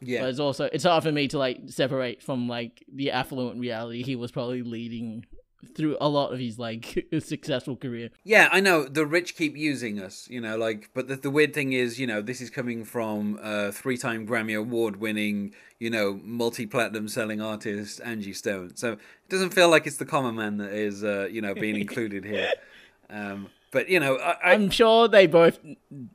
yeah, 0.00 0.20
But 0.20 0.30
it's 0.30 0.40
also 0.40 0.68
it's 0.72 0.84
hard 0.84 1.04
for 1.04 1.12
me 1.12 1.28
to 1.28 1.38
like 1.38 1.60
separate 1.68 2.22
from 2.22 2.48
like 2.48 2.84
the 2.92 3.12
affluent 3.12 3.58
reality 3.60 4.02
he 4.02 4.16
was 4.16 4.30
probably 4.30 4.62
leading 4.62 5.24
through 5.74 5.96
a 6.00 6.08
lot 6.08 6.32
of 6.32 6.38
his 6.38 6.58
like 6.58 7.06
successful 7.20 7.76
career. 7.76 8.10
Yeah, 8.24 8.48
I 8.52 8.60
know 8.60 8.84
the 8.84 9.06
rich 9.06 9.36
keep 9.36 9.56
using 9.56 10.00
us, 10.00 10.28
you 10.28 10.40
know, 10.40 10.56
like. 10.56 10.90
But 10.94 11.08
the, 11.08 11.16
the 11.16 11.30
weird 11.30 11.54
thing 11.54 11.72
is, 11.72 11.98
you 12.00 12.06
know, 12.06 12.20
this 12.20 12.40
is 12.40 12.50
coming 12.50 12.84
from 12.84 13.38
a 13.42 13.72
three-time 13.72 14.26
Grammy 14.26 14.58
award-winning, 14.58 15.54
you 15.78 15.90
know, 15.90 16.20
multi-platinum 16.22 17.08
selling 17.08 17.40
artist 17.40 18.00
Angie 18.04 18.32
Stone. 18.32 18.76
So 18.76 18.92
it 18.92 18.98
doesn't 19.28 19.50
feel 19.54 19.68
like 19.68 19.86
it's 19.86 19.96
the 19.96 20.04
common 20.04 20.34
man 20.34 20.56
that 20.58 20.72
is, 20.72 21.04
uh, 21.04 21.28
you 21.30 21.40
know, 21.40 21.54
being 21.54 21.76
included 21.80 22.24
here. 22.24 22.50
Um, 23.08 23.48
but 23.70 23.88
you 23.88 24.00
know, 24.00 24.16
I, 24.16 24.52
I'm 24.52 24.70
sure 24.70 25.08
they 25.08 25.26
both 25.26 25.58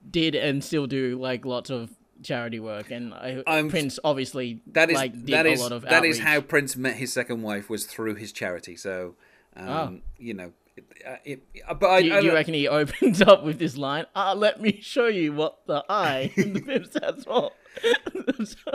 did 0.10 0.36
and 0.36 0.64
still 0.64 0.88
do 0.88 1.18
like 1.20 1.46
lots 1.46 1.70
of 1.70 1.90
charity 2.24 2.60
work, 2.60 2.92
and 2.92 3.14
I, 3.14 3.44
I'm- 3.46 3.70
Prince 3.70 4.00
obviously 4.04 4.62
that 4.68 4.90
is 4.90 4.96
like 4.96 5.14
did 5.14 5.28
that 5.30 5.46
a 5.46 5.52
is 5.52 5.62
lot 5.62 5.72
of 5.72 5.82
that 5.84 6.06
is 6.06 6.20
how 6.20 6.42
Prince 6.42 6.76
met 6.76 6.96
his 6.96 7.12
second 7.14 7.42
wife 7.42 7.70
was 7.70 7.86
through 7.86 8.16
his 8.16 8.32
charity. 8.32 8.76
So, 8.76 9.16
um, 9.58 9.68
Oh. 9.68 10.00
you 10.18 10.34
know, 10.34 10.52
it, 10.76 10.86
it, 11.26 11.44
uh, 11.68 11.74
but 11.74 11.90
I, 11.90 12.02
Do 12.02 12.08
you, 12.08 12.14
I 12.16 12.22
do 12.22 12.28
you 12.28 12.34
reckon 12.34 12.54
he 12.54 12.68
opens 12.82 13.22
up 13.22 13.44
with 13.44 13.58
this 13.60 13.78
line? 13.78 14.06
Ah, 14.16 14.34
let 14.34 14.62
me 14.62 14.80
show 14.82 15.08
you 15.08 15.34
what 15.34 15.66
the 15.66 15.84
eye 15.90 16.32
in 16.36 16.54
the 16.54 16.62
pimp 16.68 16.86
stands 16.86 17.24
for. 17.26 17.52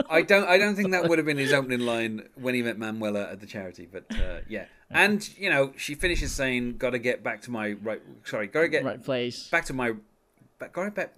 I 0.09 0.21
don't. 0.21 0.47
I 0.47 0.57
don't 0.57 0.75
think 0.75 0.91
that 0.91 1.07
would 1.09 1.17
have 1.19 1.25
been 1.25 1.37
his 1.37 1.51
opening 1.53 1.81
line 1.81 2.27
when 2.35 2.55
he 2.55 2.61
met 2.61 2.77
Manuela 2.77 3.29
at 3.29 3.39
the 3.41 3.45
charity. 3.45 3.85
But 3.91 4.05
uh, 4.11 4.39
yeah, 4.47 4.65
and 4.89 5.27
you 5.37 5.49
know, 5.49 5.73
she 5.75 5.93
finishes 5.95 6.31
saying, 6.31 6.77
"Got 6.77 6.91
to 6.91 6.99
get 6.99 7.21
back 7.23 7.41
to 7.43 7.51
my 7.51 7.73
right. 7.73 8.01
Sorry, 8.23 8.47
got 8.47 8.61
to 8.61 8.67
get 8.69 8.83
right 8.85 9.03
place. 9.03 9.49
back 9.49 9.65
to 9.65 9.73
my. 9.73 9.93
Back, 10.59 10.71
got 10.73 10.85
to 10.85 10.91
back. 10.91 11.13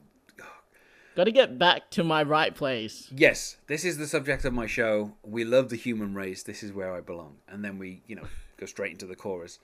Got 1.15 1.25
to 1.25 1.31
get 1.31 1.57
back 1.57 1.89
to 1.91 2.03
my 2.03 2.23
right 2.23 2.53
place. 2.53 3.07
Yes, 3.15 3.55
this 3.67 3.85
is 3.85 3.97
the 3.97 4.07
subject 4.07 4.43
of 4.43 4.53
my 4.53 4.65
show. 4.65 5.13
We 5.23 5.45
love 5.45 5.69
the 5.69 5.77
human 5.77 6.13
race. 6.13 6.43
This 6.43 6.61
is 6.61 6.73
where 6.73 6.93
I 6.93 6.99
belong. 6.99 7.37
And 7.47 7.63
then 7.63 7.77
we, 7.77 8.01
you 8.05 8.17
know, 8.17 8.25
go 8.57 8.65
straight 8.65 8.91
into 8.91 9.05
the 9.05 9.15
chorus. 9.15 9.59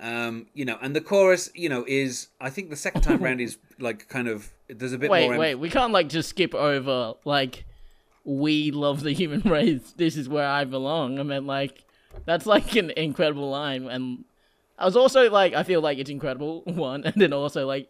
Um, 0.00 0.46
you 0.52 0.64
know, 0.64 0.78
and 0.82 0.96
the 0.96 1.00
chorus, 1.00 1.50
you 1.54 1.68
know, 1.68 1.84
is 1.86 2.28
I 2.40 2.50
think 2.50 2.70
the 2.70 2.76
second 2.76 3.02
time 3.02 3.22
round 3.22 3.40
is 3.40 3.58
like 3.78 4.08
kind 4.08 4.28
of 4.28 4.52
there's 4.68 4.92
a 4.92 4.98
bit 4.98 5.10
Wait, 5.10 5.24
more. 5.24 5.34
em- 5.34 5.40
wait, 5.40 5.54
we 5.56 5.70
can't 5.70 5.92
like 5.92 6.08
just 6.08 6.30
skip 6.30 6.54
over 6.54 7.14
like 7.24 7.64
we 8.24 8.70
love 8.70 9.02
the 9.02 9.12
human 9.12 9.40
race. 9.50 9.94
This 9.96 10.16
is 10.16 10.28
where 10.28 10.46
I 10.46 10.64
belong. 10.64 11.18
I 11.18 11.22
mean, 11.22 11.46
like 11.46 11.84
that's 12.24 12.46
like 12.46 12.74
an 12.76 12.90
incredible 12.90 13.50
line, 13.50 13.86
and 13.86 14.24
I 14.78 14.84
was 14.86 14.96
also 14.96 15.30
like, 15.30 15.54
I 15.54 15.62
feel 15.62 15.80
like 15.80 15.98
it's 15.98 16.10
incredible 16.10 16.62
one, 16.66 17.04
and 17.04 17.14
then 17.14 17.32
also 17.32 17.66
like. 17.66 17.88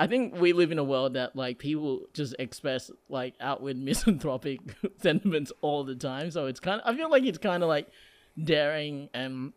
I 0.00 0.08
think 0.08 0.34
we 0.40 0.52
live 0.52 0.72
in 0.72 0.80
a 0.80 0.84
world 0.84 1.14
that 1.14 1.36
like 1.36 1.58
people 1.58 2.00
just 2.12 2.34
express 2.40 2.90
like 3.08 3.34
outward 3.40 3.76
misanthropic 3.76 4.58
sentiments 5.00 5.52
all 5.60 5.84
the 5.84 5.94
time. 5.94 6.32
So 6.32 6.46
it's 6.46 6.58
kind 6.58 6.80
of 6.80 6.92
I 6.92 6.98
feel 6.98 7.08
like 7.08 7.22
it's 7.22 7.38
kind 7.38 7.62
of 7.62 7.68
like 7.68 7.86
daring 8.42 9.08
and 9.14 9.52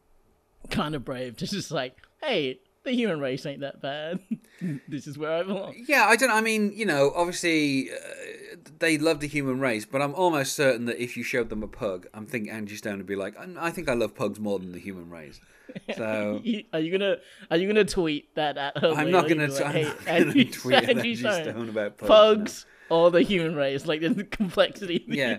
kind 0.70 0.96
of 0.96 1.04
brave 1.06 1.38
to 1.38 1.48
just 1.48 1.72
like, 1.72 1.96
hey, 2.22 2.60
the 2.84 2.92
human 2.94 3.20
race 3.20 3.46
ain't 3.46 3.62
that 3.62 3.82
bad. 3.82 4.20
this 4.88 5.08
is 5.08 5.18
where 5.18 5.32
I 5.40 5.44
belong. 5.44 5.76
Yeah, 5.88 6.06
I 6.06 6.16
don't. 6.16 6.32
I 6.32 6.42
mean, 6.42 6.72
you 6.74 6.86
know, 6.86 7.12
obviously 7.16 7.90
uh, 7.92 7.96
they 8.80 8.98
love 8.98 9.20
the 9.20 9.28
human 9.28 9.60
race, 9.60 9.86
but 9.86 10.02
I'm 10.02 10.14
almost 10.16 10.54
certain 10.54 10.86
that 10.86 11.02
if 11.02 11.18
you 11.18 11.24
showed 11.24 11.50
them 11.50 11.64
a 11.64 11.68
pug, 11.68 12.08
I'm 12.14 12.26
thinking 12.26 12.52
Angie 12.52 12.76
Stone 12.78 12.98
would 12.98 13.06
be 13.06 13.16
like, 13.18 13.38
"I- 13.38 13.68
I 13.68 13.72
think 13.72 13.90
I 13.90 13.94
love 13.94 14.16
pugs 14.16 14.40
more 14.40 14.58
than 14.60 14.72
the 14.72 14.80
human 14.80 15.10
race. 15.10 15.40
So 15.98 16.42
Are 16.74 16.80
you 16.80 16.92
gonna 16.98 17.18
Are 17.52 17.58
you 17.58 17.68
gonna 17.68 17.84
tweet 17.84 18.34
that 18.36 18.58
at 18.58 18.78
her? 18.78 18.94
I'm 18.94 19.12
not 19.12 19.28
gonna. 19.28 19.48
Like, 19.48 19.66
I'm 19.66 19.72
hey, 19.74 19.84
not 19.84 20.06
gonna 20.06 20.20
Angie- 20.20 20.46
tweet 20.46 20.76
Angie 20.76 20.92
Angie 20.94 21.16
Stone, 21.18 21.44
Stone 21.44 21.70
about 21.70 21.98
pugs. 21.98 22.66
no. 22.90 22.96
or 22.96 23.12
the 23.12 23.22
human 23.22 23.54
race, 23.54 23.86
like 23.86 24.00
the 24.00 24.24
complexity. 24.24 25.04
Of 25.04 25.08
the 25.12 25.18
Yeah. 25.18 25.38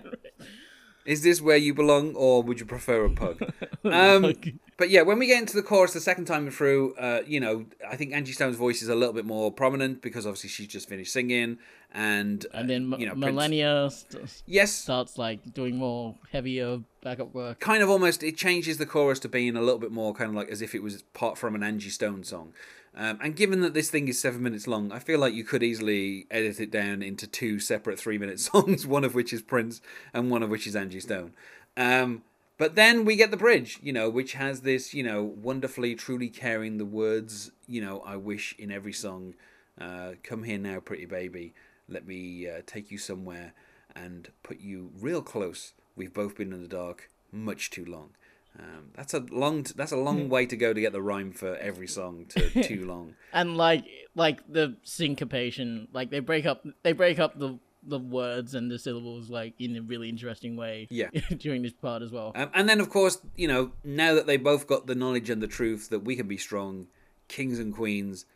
Is 1.05 1.23
this 1.23 1.41
where 1.41 1.57
you 1.57 1.73
belong, 1.73 2.15
or 2.15 2.43
would 2.43 2.61
you 2.61 2.67
prefer 2.67 3.05
a 3.05 3.11
pug? 3.11 3.43
Um, 3.85 4.35
but 4.77 4.91
yeah, 4.91 5.03
when 5.03 5.19
we 5.19 5.27
get 5.27 5.39
into 5.39 5.57
the 5.57 5.63
chorus 5.63 5.95
the 5.95 6.01
second 6.01 6.27
time 6.27 6.51
through, 6.51 6.95
uh, 6.97 7.23
you 7.27 7.41
know, 7.41 7.65
I 7.89 7.97
think 7.97 8.13
Angie 8.13 8.33
Stone's 8.33 8.57
voice 8.57 8.83
is 8.83 8.89
a 8.89 8.95
little 8.95 9.15
bit 9.15 9.25
more 9.25 9.51
prominent 9.51 10.03
because 10.03 10.27
obviously 10.27 10.51
she's 10.51 10.67
just 10.67 10.89
finished 10.89 11.13
singing, 11.13 11.59
and 11.95 12.45
uh, 12.53 12.59
And 12.59 12.69
then 12.69 12.95
you 12.99 13.07
know, 13.07 13.15
Millennia 13.15 13.89
st- 13.91 14.43
yes, 14.47 14.73
starts 14.73 15.17
like 15.17 15.55
doing 15.55 15.77
more 15.77 16.17
heavier 16.33 16.81
backup 17.03 17.33
work. 17.35 17.61
kind 17.61 17.83
of 17.83 17.89
almost 17.89 18.23
it 18.23 18.37
changes 18.37 18.77
the 18.77 18.87
chorus 18.87 19.21
to 19.21 19.29
being 19.29 19.57
a 19.57 19.63
little 19.63 19.79
bit 19.79 19.93
more 19.93 20.13
kind 20.13 20.29
of 20.31 20.35
like 20.35 20.51
as 20.51 20.61
if 20.61 20.75
it 20.75 20.83
was 20.83 21.03
part 21.15 21.39
from 21.39 21.55
an 21.55 21.63
Angie 21.63 21.89
Stone 21.91 22.25
song. 22.25 22.53
Um, 22.99 23.17
and 23.23 23.37
given 23.37 23.61
that 23.61 23.75
this 23.75 23.91
thing 23.91 24.09
is 24.09 24.19
seven 24.19 24.43
minutes 24.43 24.67
long, 24.67 24.91
I 24.91 24.99
feel 24.99 25.21
like 25.21 25.33
you 25.33 25.45
could 25.45 25.63
easily 25.63 26.27
edit 26.33 26.59
it 26.59 26.73
down 26.73 27.01
into 27.01 27.29
two 27.29 27.61
separate 27.61 27.97
three 27.99 28.19
minute 28.19 28.41
songs, 28.41 28.89
one 28.89 29.05
of 29.05 29.15
which 29.15 29.33
is 29.33 29.41
Prince 29.41 29.81
and 30.13 30.31
one 30.31 30.43
of 30.43 30.51
which 30.51 30.67
is 30.67 30.75
Angie 30.75 30.99
Stone. 30.99 31.33
Um, 31.77 32.23
but 32.59 32.75
then 32.75 33.05
we 33.05 33.15
get 33.15 33.31
the 33.31 33.37
bridge, 33.37 33.79
you 33.81 33.93
know, 33.93 34.11
which 34.11 34.33
has 34.33 34.63
this, 34.63 34.93
you 34.93 35.05
know, 35.05 35.23
wonderfully, 35.23 35.95
truly 35.95 36.29
caring 36.29 36.79
the 36.79 36.85
words, 36.85 37.53
you 37.69 37.81
know, 37.81 38.01
I 38.01 38.17
wish 38.17 38.57
in 38.59 38.73
every 38.73 38.93
song. 38.93 39.35
Uh, 39.81 40.15
come 40.25 40.43
here 40.43 40.59
now, 40.59 40.81
pretty 40.81 41.07
baby. 41.07 41.55
Let 41.89 42.05
me 42.05 42.49
uh, 42.49 42.63
take 42.67 42.91
you 42.91 42.99
somewhere 42.99 43.53
and 43.95 44.29
put 44.43 44.59
you 44.59 44.91
real 45.01 45.23
close. 45.23 45.73
We've 45.95 46.13
both 46.13 46.37
been 46.37 46.53
in 46.53 46.63
the 46.63 46.69
dark 46.69 47.11
much 47.31 47.71
too 47.71 47.85
long. 47.85 48.11
Um, 48.59 48.91
that's 48.95 49.15
a 49.15 49.21
long. 49.31 49.65
That's 49.77 49.93
a 49.93 49.97
long 49.97 50.29
way 50.29 50.47
to 50.47 50.57
go 50.57 50.73
to 50.73 50.81
get 50.81 50.93
the 50.93 51.03
rhyme 51.03 51.33
for 51.33 51.57
every 51.57 51.87
song 51.89 52.27
to 52.31 52.63
too 52.63 52.87
long. 52.87 53.15
and 53.33 53.57
like 53.57 53.85
like 54.15 54.41
the 54.53 54.77
syncopation 54.83 55.89
like 55.93 56.11
they 56.11 56.19
break 56.21 56.45
up 56.47 56.65
they 56.83 56.93
break 56.93 57.19
up 57.19 57.39
the 57.39 57.59
the 57.87 57.99
words 57.99 58.55
and 58.55 58.69
the 58.71 58.79
syllables 58.79 59.31
like 59.31 59.55
in 59.61 59.77
a 59.77 59.81
really 59.83 60.09
interesting 60.09 60.57
way 60.57 60.89
Yeah. 60.91 61.09
during 61.39 61.63
this 61.63 61.73
part 61.73 62.03
as 62.03 62.11
well 62.11 62.33
Um, 62.35 62.51
and 62.53 62.69
then, 62.69 62.81
of 62.81 62.91
course, 62.91 63.19
you 63.37 63.47
know, 63.49 63.73
now 63.85 64.15
that 64.15 64.27
they 64.27 64.37
both 64.37 64.67
got 64.67 64.87
the 64.89 64.95
knowledge 64.97 65.31
and 65.31 65.41
the 65.41 65.47
truth 65.47 65.89
that 65.91 66.01
we 66.01 66.17
can 66.17 66.27
be 66.27 66.37
strong, 66.37 66.89
kings 67.29 67.59
and 67.61 67.73
queens, 67.73 68.27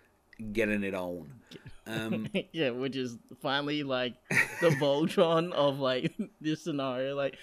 getting 0.52 0.84
it 0.84 0.94
on. 0.94 1.32
Um, 1.86 2.28
yeah 2.52 2.70
which 2.70 2.94
is 2.96 3.18
finally 3.42 3.82
like 3.82 4.14
the 4.60 4.68
voltron 4.80 5.52
of 5.52 5.80
like 5.80 6.12
this 6.40 6.62
scenario 6.62 7.16
like 7.16 7.36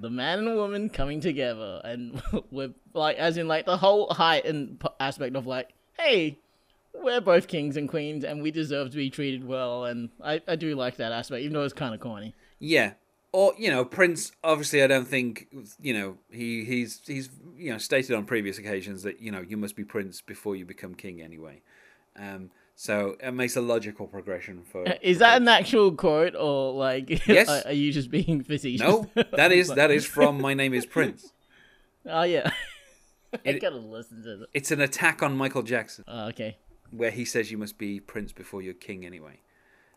the 0.00 0.10
man 0.10 0.40
and 0.40 0.54
woman 0.56 0.88
coming 0.88 1.20
together 1.20 1.80
and 1.84 2.22
we're 2.50 2.72
like 2.94 3.16
as 3.16 3.36
in 3.36 3.48
like 3.48 3.66
the 3.66 3.76
whole 3.76 4.12
height 4.12 4.44
and 4.44 4.82
aspect 5.00 5.34
of 5.36 5.46
like 5.46 5.72
hey 5.98 6.38
we're 7.02 7.20
both 7.20 7.48
kings 7.48 7.76
and 7.76 7.88
queens, 7.88 8.24
and 8.24 8.42
we 8.42 8.50
deserve 8.50 8.90
to 8.90 8.96
be 8.96 9.10
treated 9.10 9.44
well. 9.44 9.84
And 9.84 10.10
I, 10.22 10.40
I 10.46 10.56
do 10.56 10.74
like 10.74 10.96
that 10.96 11.12
aspect, 11.12 11.42
even 11.42 11.54
though 11.54 11.64
it's 11.64 11.74
kind 11.74 11.94
of 11.94 12.00
corny. 12.00 12.34
Yeah. 12.58 12.92
Or 13.32 13.52
you 13.58 13.70
know, 13.70 13.84
Prince. 13.84 14.32
Obviously, 14.42 14.82
I 14.82 14.86
don't 14.86 15.06
think 15.06 15.48
you 15.80 15.92
know 15.92 16.16
he 16.30 16.64
he's 16.64 17.02
he's 17.06 17.28
you 17.56 17.70
know 17.70 17.78
stated 17.78 18.16
on 18.16 18.24
previous 18.24 18.56
occasions 18.58 19.02
that 19.02 19.20
you 19.20 19.30
know 19.30 19.42
you 19.46 19.58
must 19.58 19.76
be 19.76 19.84
Prince 19.84 20.22
before 20.22 20.56
you 20.56 20.64
become 20.64 20.94
king 20.94 21.20
anyway. 21.20 21.60
Um, 22.16 22.50
so 22.80 23.16
it 23.20 23.32
makes 23.32 23.56
a 23.56 23.60
logical 23.60 24.06
progression 24.06 24.62
for. 24.62 24.84
Is 25.02 25.18
that 25.18 25.42
an 25.42 25.48
actual 25.48 25.90
quote, 25.90 26.36
or 26.36 26.72
like, 26.74 27.10
Yes. 27.26 27.48
are, 27.48 27.62
are 27.70 27.72
you 27.72 27.90
just 27.92 28.08
being 28.08 28.44
facetious? 28.44 28.80
No, 28.86 29.10
that 29.32 29.50
is 29.50 29.66
that 29.74 29.90
is 29.90 30.06
from 30.06 30.40
My 30.46 30.54
Name 30.54 30.72
Is 30.74 30.86
Prince. 30.86 31.32
Oh 32.06 32.22
yeah. 32.22 32.52
I 33.44 33.54
gotta 33.54 33.76
listen 33.78 34.22
to 34.22 34.42
it. 34.44 34.48
It's 34.54 34.70
an 34.70 34.80
attack 34.80 35.24
on 35.24 35.36
Michael 35.36 35.62
Jackson, 35.64 36.04
Oh, 36.06 36.28
okay. 36.28 36.56
where 36.92 37.10
he 37.10 37.24
says 37.24 37.50
you 37.50 37.58
must 37.58 37.78
be 37.78 37.98
Prince 37.98 38.32
before 38.32 38.62
you're 38.62 38.74
king 38.74 39.04
anyway. 39.04 39.40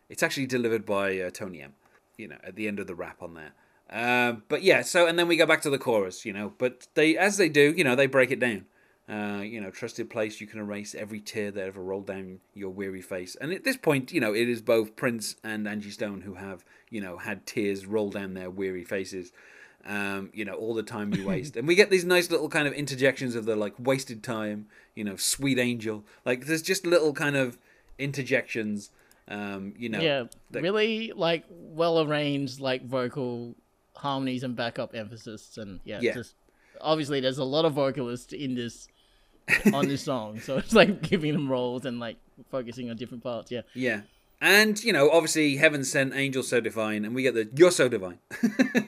It's 0.10 0.24
actually 0.24 0.48
delivered 0.48 0.84
by 0.86 1.20
uh, 1.20 1.30
Tony 1.30 1.62
M. 1.62 1.74
You 2.18 2.30
know, 2.30 2.38
at 2.44 2.56
the 2.56 2.68
end 2.68 2.80
of 2.80 2.88
the 2.88 2.96
rap 2.96 3.22
on 3.22 3.36
there. 3.36 3.54
Um, 3.92 4.44
but 4.50 4.64
yeah, 4.64 4.82
so 4.82 5.06
and 5.06 5.20
then 5.20 5.28
we 5.28 5.38
go 5.38 5.46
back 5.46 5.62
to 5.62 5.70
the 5.70 5.78
chorus. 5.78 6.26
You 6.26 6.34
know, 6.34 6.52
but 6.58 6.88
they 6.96 7.16
as 7.16 7.38
they 7.38 7.48
do, 7.48 7.74
you 7.78 7.84
know, 7.84 7.96
they 7.96 8.08
break 8.08 8.32
it 8.32 8.40
down. 8.40 8.66
Uh, 9.12 9.42
you 9.42 9.60
know, 9.60 9.70
trusted 9.70 10.10
place, 10.10 10.40
you 10.40 10.48
can 10.48 10.58
erase 10.60 10.96
every 10.96 11.20
tear 11.20 11.52
that 11.52 11.66
ever 11.66 11.82
rolled 11.82 12.08
down 12.08 12.40
your 12.54 12.70
weary 12.70 13.02
face. 13.02 13.36
And 13.42 13.52
at 13.52 13.66
this 13.66 13.76
point, 13.76 14.14
you 14.14 14.22
know, 14.22 14.34
it 14.34 14.48
is 14.48 14.62
both 14.62 14.96
Prince 14.96 15.36
and 15.44 15.68
Angie 15.68 15.90
Stone 15.90 16.22
who 16.22 16.36
have, 16.36 16.64
you 16.90 17.02
know, 17.02 17.18
had 17.18 17.46
tears 17.46 17.86
roll 17.86 18.10
down 18.10 18.36
their 18.36 18.50
weary 18.50 18.86
faces. 18.86 19.34
Um, 19.86 20.30
you 20.34 20.46
know, 20.46 20.54
all 20.54 20.74
the 20.76 20.84
time 20.84 21.14
you 21.14 21.26
waste. 21.28 21.58
and 21.58 21.68
we 21.68 21.76
get 21.76 21.90
these 21.90 22.06
nice 22.06 22.30
little 22.32 22.48
kind 22.48 22.68
of 22.70 22.74
interjections 22.74 23.36
of 23.36 23.44
the 23.46 23.56
like 23.58 23.74
wasted 23.80 24.24
time, 24.24 24.68
you 24.96 25.04
know, 25.04 25.18
sweet 25.18 25.60
angel. 25.60 26.06
Like 26.24 26.46
there's 26.46 26.62
just 26.62 26.86
little 26.86 27.12
kind 27.14 27.36
of 27.36 27.58
interjections, 27.98 28.92
um, 29.28 29.74
you 29.78 29.90
know. 29.90 30.00
Yeah, 30.00 30.24
that- 30.52 30.62
really 30.62 31.12
like 31.16 31.46
well 31.50 32.00
arranged 32.02 32.60
like 32.60 32.86
vocal 32.86 33.56
harmonies 33.96 34.44
and 34.44 34.56
backup 34.56 34.96
emphasis, 34.96 35.58
and 35.58 35.80
yeah, 35.84 36.00
Yeah. 36.02 36.14
just 36.14 36.36
obviously 36.80 37.20
there's 37.20 37.38
a 37.38 37.44
lot 37.44 37.66
of 37.66 37.74
vocalists 37.74 38.34
in 38.34 38.56
this 38.56 38.88
on 39.74 39.88
this 39.88 40.04
song, 40.04 40.40
so 40.40 40.58
it's 40.58 40.74
like 40.74 41.02
giving 41.02 41.34
them 41.34 41.50
roles 41.50 41.86
and 41.86 42.00
like 42.00 42.18
focusing 42.50 42.90
on 42.90 42.96
different 42.98 43.24
parts. 43.24 43.52
Yeah, 43.52 43.62
Yeah. 43.74 44.02
And, 44.44 44.84
you 44.84 44.92
know, 44.92 45.12
obviously, 45.12 45.58
heaven 45.58 45.84
sent, 45.84 46.16
angel 46.16 46.42
so 46.42 46.60
divine, 46.60 47.06
and 47.06 47.14
we 47.14 47.22
get 47.22 47.36
the, 47.36 47.48
you're 47.56 47.70
so 47.70 47.88
divine. 47.88 48.18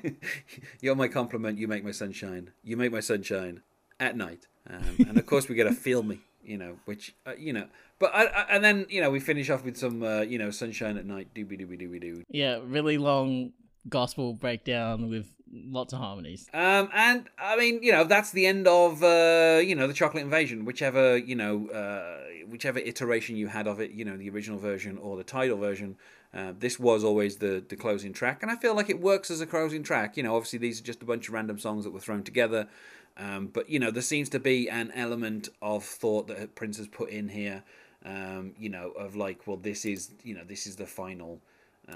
you're 0.82 0.96
my 0.96 1.08
compliment, 1.08 1.60
you 1.60 1.68
make 1.68 1.84
my 1.84 1.92
sunshine. 1.92 2.50
You 2.64 2.76
make 2.76 2.92
my 2.92 3.02
sunshine 3.02 3.62
at 4.00 4.18
night. 4.18 4.48
Um, 4.68 5.06
and 5.08 5.18
of 5.20 5.28
course, 5.28 5.48
we 5.48 5.54
get 5.54 5.68
a 5.68 5.72
feel 5.72 6.02
me, 6.02 6.22
you 6.44 6.58
know, 6.58 6.78
which, 6.86 7.14
uh, 7.28 7.34
you 7.38 7.54
know, 7.54 7.68
but, 8.00 8.16
I, 8.16 8.26
I, 8.26 8.42
and 8.50 8.64
then, 8.64 8.88
you 8.90 9.00
know, 9.00 9.12
we 9.12 9.20
finish 9.20 9.52
off 9.52 9.64
with 9.64 9.78
some, 9.78 10.02
uh, 10.02 10.22
you 10.22 10.40
know, 10.40 10.50
sunshine 10.50 10.98
at 10.98 11.06
night, 11.06 11.28
doobie 11.36 11.62
doobie 11.62 11.80
doobie 11.80 12.02
doo. 12.02 12.24
yeah, 12.30 12.60
really 12.66 12.98
long 12.98 13.52
gospel 13.90 14.34
breakdown 14.34 15.10
with 15.10 15.28
lots 15.54 15.94
of 15.94 16.00
harmonies. 16.00 16.50
Um, 16.54 16.90
and 16.94 17.30
I 17.38 17.56
mean, 17.56 17.82
you 17.84 17.92
know, 17.92 18.04
that's 18.04 18.32
the 18.32 18.46
end 18.46 18.68
of 18.68 19.04
uh, 19.04 19.62
you 19.64 19.76
know 19.76 19.88
the 19.88 19.94
Chocolate 19.94 20.24
Invasion, 20.24 20.66
whichever 20.66 21.18
you 21.18 21.36
know, 21.36 21.68
uh, 21.70 22.46
whichever 22.48 22.80
iteration 22.80 23.36
you 23.36 23.48
had 23.48 23.68
of 23.68 23.80
it, 23.80 23.92
you 23.92 24.06
know, 24.06 24.18
the 24.18 24.30
original 24.30 24.60
version 24.60 24.98
or 24.98 25.18
the 25.18 25.24
Tidal 25.24 25.58
version. 25.58 25.98
Uh, 26.34 26.52
this 26.58 26.80
was 26.80 27.04
always 27.04 27.38
the 27.38 27.64
the 27.68 27.76
closing 27.76 28.12
track, 28.14 28.42
and 28.42 28.52
I 28.52 28.56
feel 28.56 28.76
like 28.76 28.90
it 28.90 29.00
works 29.00 29.30
as 29.30 29.42
a 29.42 29.46
closing 29.46 29.84
track. 29.84 30.18
You 30.18 30.24
know, 30.24 30.36
obviously 30.36 30.60
these 30.60 30.80
are 30.80 30.84
just 30.84 31.02
a 31.02 31.06
bunch 31.06 31.28
of 31.28 31.34
random 31.34 31.60
songs 31.60 31.84
that 31.84 31.92
were 31.92 32.00
thrown 32.00 32.24
together, 32.24 32.68
um, 33.18 33.48
but 33.48 33.70
you 33.70 33.80
know, 33.80 33.92
there 33.92 34.02
seems 34.02 34.30
to 34.30 34.40
be 34.40 34.70
an 34.70 34.92
element 34.96 35.50
of 35.62 35.84
thought 35.84 36.28
that 36.28 36.56
Prince 36.56 36.78
has 36.78 36.88
put 36.88 37.10
in 37.10 37.30
here. 37.30 37.64
Um, 38.06 38.54
you 38.60 38.68
know, 38.68 38.92
of 39.00 39.16
like, 39.16 39.48
well, 39.48 39.56
this 39.56 39.86
is 39.86 40.12
you 40.24 40.34
know, 40.36 40.44
this 40.44 40.68
is 40.68 40.76
the 40.76 40.88
final. 40.88 41.40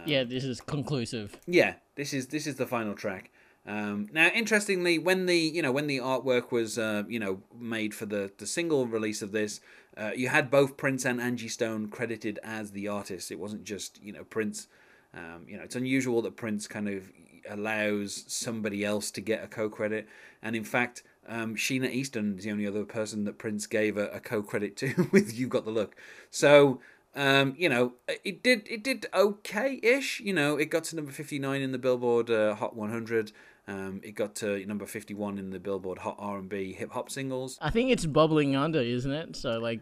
Yeah, 0.06 0.24
this 0.24 0.44
is 0.44 0.62
conclusive. 0.62 1.38
Yeah, 1.48 1.76
this 1.96 2.14
is 2.14 2.28
this 2.28 2.48
is 2.48 2.56
the 2.56 2.66
final 2.66 2.94
track. 2.94 3.32
Um, 3.66 4.08
now, 4.14 4.30
interestingly, 4.34 4.98
when 4.98 5.26
the 5.26 5.38
you 5.38 5.62
know 5.62 5.72
when 5.72 5.88
the 5.88 6.00
artwork 6.00 6.52
was 6.52 6.78
uh, 6.78 7.04
you 7.08 7.20
know 7.20 7.42
made 7.60 7.94
for 7.94 8.06
the 8.06 8.32
the 8.38 8.48
single 8.48 8.88
release 8.88 9.22
of 9.22 9.32
this, 9.32 9.60
uh, 9.98 10.12
you 10.16 10.30
had 10.30 10.50
both 10.50 10.78
Prince 10.78 11.06
and 11.06 11.20
Angie 11.20 11.50
Stone 11.50 11.90
credited 11.90 12.40
as 12.44 12.72
the 12.72 12.88
artists. 12.88 13.30
It 13.30 13.40
wasn't 13.40 13.66
just 13.66 14.02
you 14.02 14.14
know 14.14 14.24
Prince. 14.24 14.68
Um, 15.14 15.46
you 15.48 15.58
know, 15.58 15.64
it's 15.64 15.76
unusual 15.76 16.22
that 16.24 16.36
Prince 16.36 16.68
kind 16.68 16.88
of 16.88 17.12
allows 17.50 18.26
somebody 18.28 18.84
else 18.84 19.10
to 19.12 19.22
get 19.22 19.44
a 19.44 19.48
co-credit, 19.48 20.08
and 20.42 20.56
in 20.56 20.64
fact, 20.64 21.04
um, 21.28 21.56
Sheena 21.56 21.90
Easton 21.92 22.38
is 22.38 22.46
the 22.46 22.52
only 22.52 22.68
other 22.68 22.86
person 22.86 23.26
that 23.26 23.38
Prince 23.38 23.68
gave 23.68 23.98
a, 23.98 24.08
a 24.10 24.20
co-credit 24.20 24.78
to 24.78 25.10
with 25.12 25.38
"You 25.38 25.48
Got 25.48 25.66
the 25.66 25.72
Look." 25.72 25.96
So 26.32 26.80
um, 27.18 27.56
you 27.58 27.68
know, 27.68 27.94
it 28.24 28.44
did 28.44 28.68
it 28.70 28.84
did 28.84 29.08
okay-ish. 29.14 30.20
You 30.20 30.34
know, 30.34 30.56
it 30.56 30.70
got 30.70 30.84
to 30.86 30.96
number 30.96 31.12
fifty 31.12 31.40
nine 31.40 31.62
in 31.62 31.72
the 31.72 31.80
Billboard 31.80 32.30
uh, 32.30 32.54
Hot 32.56 32.76
100. 32.76 33.32
Um, 33.68 34.00
it 34.04 34.12
got 34.12 34.36
to 34.36 34.64
number 34.66 34.86
fifty 34.86 35.16
one 35.16 35.40
in 35.40 35.50
the 35.50 35.60
Billboard 35.60 35.98
Hot 36.00 36.16
R 36.20 36.38
and 36.38 36.48
B 36.48 36.74
Hip 36.74 36.92
Hop 36.92 37.10
Singles. 37.10 37.58
I 37.60 37.72
think 37.72 37.90
it's 37.90 38.06
bubbling 38.06 38.56
under, 38.56 38.80
isn't 38.80 39.12
it? 39.12 39.36
So 39.36 39.58
like, 39.58 39.82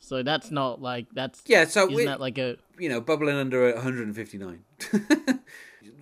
so 0.00 0.24
that's 0.24 0.50
not 0.50 0.82
like 0.82 1.06
that's 1.12 1.42
Yeah, 1.46 1.64
so 1.64 1.84
Isn't 1.84 1.94
we, 1.94 2.04
that 2.06 2.20
like 2.20 2.38
a 2.38 2.56
you 2.76 2.88
know, 2.88 3.00
bubbling 3.00 3.36
under 3.36 3.72
159. 3.72 4.64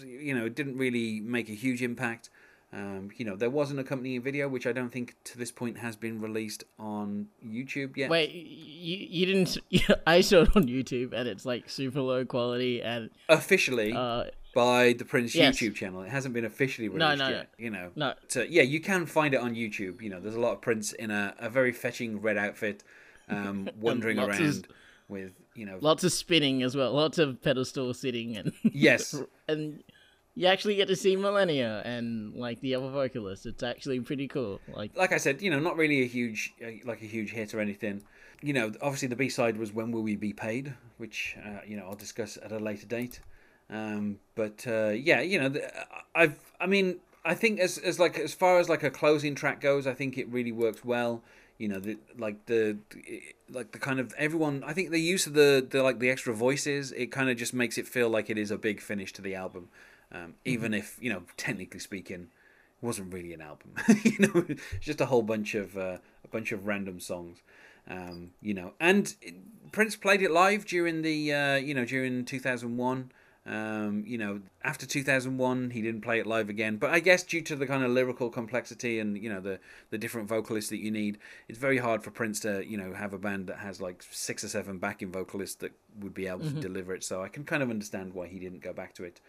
you 0.04 0.34
know, 0.34 0.46
it 0.46 0.54
didn't 0.54 0.78
really 0.78 1.20
make 1.20 1.50
a 1.50 1.54
huge 1.54 1.82
impact. 1.82 2.30
Um, 2.72 3.10
you 3.16 3.24
know, 3.24 3.34
there 3.34 3.50
was 3.50 3.72
an 3.72 3.80
accompanying 3.80 4.22
video, 4.22 4.48
which 4.48 4.64
I 4.66 4.72
don't 4.72 4.90
think 4.90 5.16
to 5.24 5.36
this 5.38 5.50
point 5.50 5.78
has 5.78 5.96
been 5.96 6.20
released 6.20 6.62
on 6.78 7.26
YouTube 7.44 7.96
yet. 7.96 8.10
wait? 8.10 8.30
You 8.32 8.96
you 9.10 9.26
didn't? 9.26 9.58
I 10.06 10.20
saw 10.20 10.42
it 10.42 10.54
on 10.54 10.64
YouTube 10.68 11.12
and 11.12 11.28
it's 11.28 11.44
like 11.44 11.68
super 11.68 12.00
low 12.00 12.24
quality 12.24 12.80
and 12.82 13.10
Officially 13.28 13.92
uh 13.92 14.24
by 14.54 14.92
the 14.98 15.04
Prince 15.04 15.34
yes. 15.34 15.56
YouTube 15.58 15.74
channel. 15.74 16.02
It 16.02 16.10
hasn't 16.10 16.32
been 16.34 16.44
officially 16.44 16.88
No, 16.88 17.06
released 17.06 17.18
no, 17.18 17.28
yet. 17.28 17.48
You 17.58 17.70
know, 17.70 17.90
no. 17.96 18.14
So 18.28 18.42
yeah, 18.42 18.62
you 18.62 18.80
can 18.80 19.04
find 19.06 19.34
it 19.34 19.40
on 19.40 19.54
YouTube. 19.54 20.00
You 20.02 20.10
know, 20.10 20.20
there's 20.20 20.34
a 20.36 20.40
lot 20.40 20.52
of 20.52 20.60
Prince 20.60 20.92
in 20.92 21.10
a, 21.10 21.34
a 21.38 21.48
very 21.50 21.72
fetching 21.72 22.20
red 22.20 22.36
outfit, 22.36 22.84
um, 23.28 23.68
wandering 23.80 24.16
lots 24.18 24.38
of- 24.38 24.44
around 24.44 24.68
with 25.08 25.32
you 25.56 25.66
know. 25.66 25.76
lots 25.80 26.04
of 26.04 26.12
spinning 26.12 26.62
as 26.62 26.76
well, 26.76 26.92
lots 26.92 27.18
of 27.18 27.42
pedestal 27.42 27.92
sitting 27.94 28.36
and 28.36 28.52
Yes. 28.62 29.20
and 29.48 29.82
you 30.34 30.46
actually 30.46 30.76
get 30.76 30.88
to 30.88 30.96
see 30.96 31.16
Millennia 31.16 31.82
and 31.84 32.34
like 32.34 32.60
the 32.60 32.74
other 32.74 32.90
vocalists. 32.90 33.46
It's 33.46 33.62
actually 33.62 34.00
pretty 34.00 34.28
cool. 34.28 34.60
Like 34.72 34.96
like 34.96 35.12
I 35.12 35.18
said, 35.18 35.42
you 35.42 35.50
know, 35.50 35.58
not 35.58 35.76
really 35.76 36.02
a 36.02 36.06
huge 36.06 36.54
like 36.84 37.02
a 37.02 37.06
huge 37.06 37.30
hit 37.30 37.54
or 37.54 37.60
anything. 37.60 38.02
You 38.42 38.52
know, 38.52 38.72
obviously 38.80 39.08
the 39.08 39.16
B 39.16 39.28
side 39.28 39.56
was 39.56 39.72
"When 39.72 39.90
Will 39.90 40.02
We 40.02 40.16
Be 40.16 40.32
Paid," 40.32 40.74
which 40.98 41.36
uh, 41.44 41.60
you 41.66 41.76
know 41.76 41.86
I'll 41.86 41.96
discuss 41.96 42.38
at 42.42 42.52
a 42.52 42.58
later 42.58 42.86
date. 42.86 43.20
Um, 43.68 44.18
but 44.34 44.64
uh, 44.66 44.88
yeah, 44.90 45.20
you 45.20 45.40
know, 45.40 45.60
I've 46.14 46.38
I 46.60 46.66
mean, 46.66 47.00
I 47.24 47.34
think 47.34 47.60
as 47.60 47.78
as 47.78 47.98
like 47.98 48.18
as 48.18 48.32
far 48.32 48.58
as 48.58 48.68
like 48.68 48.82
a 48.82 48.90
closing 48.90 49.34
track 49.34 49.60
goes, 49.60 49.86
I 49.86 49.94
think 49.94 50.16
it 50.16 50.28
really 50.28 50.52
works 50.52 50.84
well. 50.84 51.22
You 51.58 51.68
know, 51.68 51.80
the 51.80 51.98
like 52.16 52.46
the 52.46 52.78
like 53.50 53.72
the 53.72 53.78
kind 53.78 54.00
of 54.00 54.14
everyone. 54.16 54.64
I 54.64 54.72
think 54.72 54.90
the 54.90 55.00
use 55.00 55.26
of 55.26 55.34
the 55.34 55.66
the 55.68 55.82
like 55.82 55.98
the 55.98 56.08
extra 56.08 56.32
voices, 56.32 56.92
it 56.92 57.12
kind 57.12 57.28
of 57.28 57.36
just 57.36 57.52
makes 57.52 57.76
it 57.76 57.86
feel 57.86 58.08
like 58.08 58.30
it 58.30 58.38
is 58.38 58.50
a 58.50 58.56
big 58.56 58.80
finish 58.80 59.12
to 59.14 59.22
the 59.22 59.34
album. 59.34 59.68
Um, 60.12 60.34
even 60.44 60.74
if 60.74 60.98
you 61.00 61.10
know, 61.10 61.22
technically 61.36 61.80
speaking, 61.80 62.28
it 62.82 62.86
wasn't 62.86 63.12
really 63.12 63.32
an 63.32 63.40
album. 63.40 63.74
you 64.04 64.18
know, 64.18 64.44
it's 64.48 64.86
just 64.86 65.00
a 65.00 65.06
whole 65.06 65.22
bunch 65.22 65.54
of 65.54 65.76
uh, 65.76 65.98
a 66.24 66.28
bunch 66.30 66.52
of 66.52 66.66
random 66.66 67.00
songs. 67.00 67.42
Um, 67.88 68.32
you 68.40 68.54
know, 68.54 68.72
and 68.80 69.14
Prince 69.72 69.96
played 69.96 70.22
it 70.22 70.30
live 70.30 70.66
during 70.66 71.02
the 71.02 71.32
uh, 71.32 71.56
you 71.56 71.74
know 71.74 71.84
during 71.84 72.24
two 72.24 72.40
thousand 72.40 72.76
one. 72.76 73.12
Um, 73.46 74.04
you 74.06 74.18
know, 74.18 74.42
after 74.62 74.84
2001, 74.86 75.70
he 75.70 75.80
didn't 75.80 76.02
play 76.02 76.20
it 76.20 76.26
live 76.26 76.50
again. 76.50 76.76
But 76.76 76.90
I 76.90 77.00
guess 77.00 77.22
due 77.22 77.40
to 77.42 77.56
the 77.56 77.66
kind 77.66 77.82
of 77.82 77.90
lyrical 77.90 78.28
complexity 78.28 79.00
and 79.00 79.16
you 79.16 79.30
know 79.30 79.40
the 79.40 79.58
the 79.88 79.98
different 79.98 80.28
vocalists 80.28 80.70
that 80.70 80.78
you 80.78 80.90
need, 80.90 81.18
it's 81.48 81.58
very 81.58 81.78
hard 81.78 82.02
for 82.02 82.10
Prince 82.10 82.40
to 82.40 82.64
you 82.66 82.76
know 82.76 82.92
have 82.92 83.14
a 83.14 83.18
band 83.18 83.46
that 83.46 83.58
has 83.58 83.80
like 83.80 84.04
six 84.10 84.44
or 84.44 84.48
seven 84.48 84.78
backing 84.78 85.10
vocalists 85.10 85.56
that 85.56 85.72
would 86.00 86.14
be 86.14 86.26
able 86.26 86.40
to 86.40 86.50
deliver 86.50 86.94
it. 86.94 87.02
So 87.02 87.22
I 87.22 87.28
can 87.28 87.44
kind 87.44 87.62
of 87.62 87.70
understand 87.70 88.12
why 88.12 88.28
he 88.28 88.38
didn't 88.38 88.60
go 88.60 88.72
back 88.72 88.94
to 88.94 89.04
it. 89.04 89.20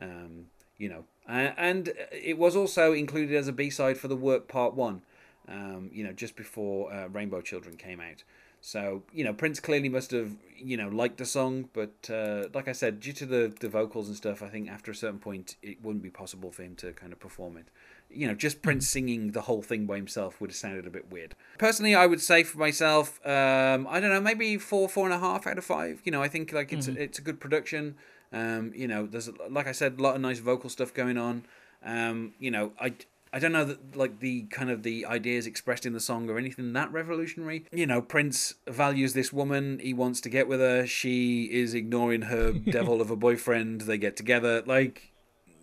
Um, 0.00 0.46
you 0.78 0.88
know, 0.88 1.04
and 1.26 1.92
it 2.12 2.38
was 2.38 2.54
also 2.54 2.92
included 2.92 3.34
as 3.34 3.48
a 3.48 3.52
B 3.52 3.70
side 3.70 3.98
for 3.98 4.08
the 4.08 4.16
Work 4.16 4.48
Part 4.48 4.74
One. 4.74 5.02
Um, 5.48 5.90
you 5.92 6.02
know, 6.02 6.12
just 6.12 6.36
before 6.36 6.92
uh, 6.92 7.08
Rainbow 7.08 7.40
Children 7.40 7.76
came 7.76 8.00
out. 8.00 8.24
So 8.60 9.04
you 9.12 9.22
know, 9.22 9.32
Prince 9.32 9.60
clearly 9.60 9.88
must 9.88 10.10
have 10.10 10.32
you 10.56 10.76
know 10.76 10.88
liked 10.88 11.18
the 11.18 11.24
song, 11.24 11.68
but 11.72 12.10
uh, 12.10 12.48
like 12.52 12.66
I 12.66 12.72
said, 12.72 12.98
due 12.98 13.12
to 13.12 13.24
the 13.24 13.54
the 13.60 13.68
vocals 13.68 14.08
and 14.08 14.16
stuff, 14.16 14.42
I 14.42 14.48
think 14.48 14.68
after 14.68 14.90
a 14.90 14.94
certain 14.94 15.20
point 15.20 15.54
it 15.62 15.82
wouldn't 15.84 16.02
be 16.02 16.10
possible 16.10 16.50
for 16.50 16.64
him 16.64 16.74
to 16.76 16.92
kind 16.92 17.12
of 17.12 17.20
perform 17.20 17.56
it. 17.58 17.68
You 18.10 18.26
know, 18.26 18.34
just 18.34 18.62
Prince 18.62 18.88
singing 18.88 19.32
the 19.32 19.42
whole 19.42 19.62
thing 19.62 19.86
by 19.86 19.96
himself 19.96 20.40
would 20.40 20.50
have 20.50 20.56
sounded 20.56 20.86
a 20.86 20.90
bit 20.90 21.12
weird. 21.12 21.34
Personally, 21.58 21.94
I 21.94 22.06
would 22.06 22.20
say 22.20 22.42
for 22.42 22.58
myself, 22.58 23.24
um, 23.24 23.86
I 23.88 24.00
don't 24.00 24.10
know, 24.10 24.20
maybe 24.20 24.58
four, 24.58 24.88
four 24.88 25.04
and 25.06 25.14
a 25.14 25.18
half 25.18 25.46
out 25.46 25.58
of 25.58 25.64
five. 25.64 26.00
You 26.04 26.12
know, 26.12 26.22
I 26.22 26.28
think 26.28 26.52
like 26.52 26.72
it's 26.72 26.88
it's 26.88 27.20
a 27.20 27.22
good 27.22 27.38
production. 27.38 27.94
Um, 28.36 28.72
you 28.74 28.86
know, 28.86 29.06
there's 29.06 29.30
like 29.50 29.66
I 29.66 29.72
said, 29.72 29.98
a 29.98 30.02
lot 30.02 30.14
of 30.14 30.20
nice 30.20 30.40
vocal 30.40 30.68
stuff 30.68 30.92
going 30.92 31.16
on. 31.16 31.46
Um, 31.82 32.34
you 32.38 32.50
know, 32.50 32.72
I 32.78 32.94
I 33.32 33.38
don't 33.38 33.52
know 33.52 33.64
that 33.64 33.96
like 33.96 34.20
the 34.20 34.42
kind 34.42 34.70
of 34.70 34.82
the 34.82 35.06
ideas 35.06 35.46
expressed 35.46 35.86
in 35.86 35.94
the 35.94 36.00
song 36.00 36.28
or 36.28 36.36
anything 36.38 36.72
that 36.74 36.92
revolutionary. 36.92 37.64
You 37.72 37.86
know, 37.86 38.02
Prince 38.02 38.54
values 38.68 39.14
this 39.14 39.32
woman. 39.32 39.78
He 39.82 39.94
wants 39.94 40.20
to 40.22 40.28
get 40.28 40.48
with 40.48 40.60
her. 40.60 40.86
She 40.86 41.44
is 41.44 41.72
ignoring 41.72 42.22
her 42.22 42.52
devil 42.76 43.00
of 43.00 43.10
a 43.10 43.16
boyfriend. 43.16 43.82
They 43.82 43.96
get 43.96 44.16
together. 44.16 44.62
Like, 44.66 45.12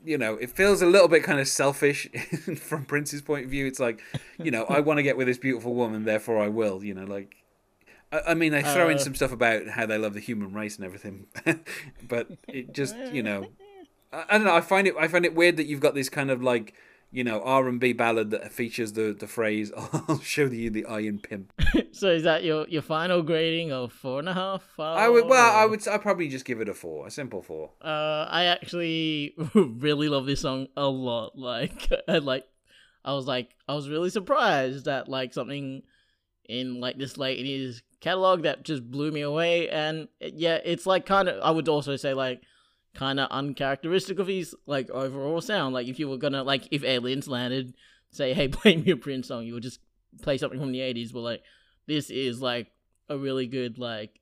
you 0.04 0.18
know, 0.18 0.36
it 0.36 0.50
feels 0.50 0.82
a 0.82 0.88
little 0.88 1.08
bit 1.08 1.24
kind 1.24 1.40
of 1.40 1.48
selfish 1.48 2.10
from 2.58 2.86
Prince's 2.86 3.22
point 3.22 3.46
of 3.46 3.52
view. 3.52 3.68
It's 3.68 3.80
like, 3.80 4.02
you 4.40 4.50
know, 4.50 4.64
I 4.66 4.80
want 4.80 4.98
to 4.98 5.04
get 5.04 5.16
with 5.16 5.28
this 5.28 5.38
beautiful 5.38 5.76
woman, 5.76 6.06
therefore 6.06 6.42
I 6.42 6.48
will. 6.48 6.84
You 6.84 6.96
know, 6.96 7.06
like. 7.06 7.42
I 8.13 8.32
I 8.32 8.34
mean, 8.34 8.52
they 8.52 8.62
throw 8.63 8.89
in 8.89 8.95
Uh. 8.97 8.99
some 8.99 9.15
stuff 9.15 9.32
about 9.32 9.67
how 9.67 9.86
they 9.86 9.97
love 9.97 10.13
the 10.13 10.19
human 10.19 10.54
race 10.54 10.76
and 10.78 10.86
everything, 10.86 11.28
but 12.08 12.28
it 12.47 12.73
just, 12.73 12.95
you 13.12 13.23
know, 13.23 13.47
I, 14.12 14.23
I 14.30 14.38
don't 14.38 14.45
know. 14.47 14.56
I 14.56 14.62
find 14.62 14.88
it. 14.88 14.95
I 14.99 15.08
find 15.08 15.26
it 15.26 15.36
weird 15.36 15.58
that 15.58 15.65
you've 15.65 15.80
got 15.82 15.95
this 15.95 16.10
kind 16.10 16.30
of 16.32 16.41
like, 16.43 16.73
you 17.12 17.23
know, 17.23 17.41
R 17.43 17.67
and 17.67 17.80
B 17.80 17.93
ballad 17.93 18.32
that 18.32 18.52
features 18.52 18.93
the 18.93 19.15
the 19.17 19.28
phrase 19.28 19.71
"I'll 19.78 20.19
show 20.19 20.45
you 20.45 20.69
the 20.69 20.86
iron 20.86 21.19
pimp." 21.19 21.52
So 21.93 22.08
is 22.10 22.23
that 22.23 22.43
your 22.43 22.67
your 22.69 22.82
final 22.82 23.21
grading 23.21 23.71
of 23.71 23.93
four 23.93 24.17
and 24.17 24.28
a 24.28 24.34
half? 24.34 24.63
I 24.80 25.08
would. 25.10 25.26
Well, 25.28 25.56
I 25.56 25.65
would. 25.65 25.88
I'd 25.88 26.02
probably 26.02 26.28
just 26.28 26.43
give 26.43 26.60
it 26.60 26.67
a 26.67 26.73
four, 26.73 27.06
a 27.06 27.12
simple 27.12 27.43
four. 27.43 27.69
Uh, 27.84 28.26
I 28.28 28.45
actually 28.45 29.36
really 29.54 30.10
love 30.10 30.26
this 30.26 30.41
song 30.41 30.67
a 30.76 30.88
lot. 30.88 31.38
Like, 31.38 31.88
and 32.08 32.26
like, 32.26 32.45
I 33.06 33.13
was 33.13 33.28
like, 33.28 33.52
I 33.67 33.76
was 33.76 33.89
really 33.89 34.10
surprised 34.10 34.86
that 34.86 35.08
like 35.08 35.34
something 35.36 35.84
in 36.49 36.80
like 36.82 36.97
this 36.97 37.15
late 37.17 37.38
in 37.39 37.45
his 37.45 37.84
catalog 38.04 38.44
that 38.44 38.63
just 38.63 38.89
blew 38.92 39.12
me 39.12 39.22
away. 39.22 39.70
And 39.70 40.10
yeah, 40.20 40.60
it's 40.63 40.86
like 40.86 41.06
kind 41.06 41.30
of. 41.30 41.42
I 41.42 41.52
would 41.52 41.70
also 41.70 41.96
say 41.96 42.13
like 42.13 42.42
kind 42.94 43.20
of 43.20 43.30
uncharacteristic 43.32 44.20
of 44.20 44.28
his 44.28 44.54
like 44.66 44.89
overall 44.92 45.42
sound. 45.42 45.74
Like, 45.74 45.88
if 45.88 46.00
you 46.00 46.10
were 46.10 46.18
gonna 46.18 46.44
like, 46.44 46.68
if 46.72 46.84
aliens 46.84 47.28
landed, 47.28 47.74
say, 48.12 48.34
hey, 48.34 48.48
play 48.50 48.76
me 48.76 48.92
a 48.92 48.98
Prince 48.98 49.30
song, 49.30 49.46
you 49.46 49.54
would 49.54 49.63
just 49.63 49.80
play 50.22 50.38
something 50.38 50.60
from 50.60 50.74
the 50.74 50.80
'80s. 50.80 51.13
But 51.13 51.22
like, 51.22 51.44
this 51.88 52.10
is 52.10 52.42
like 52.42 52.68
a 53.10 53.18
really 53.18 53.48
good 53.48 53.78
like 53.78 54.20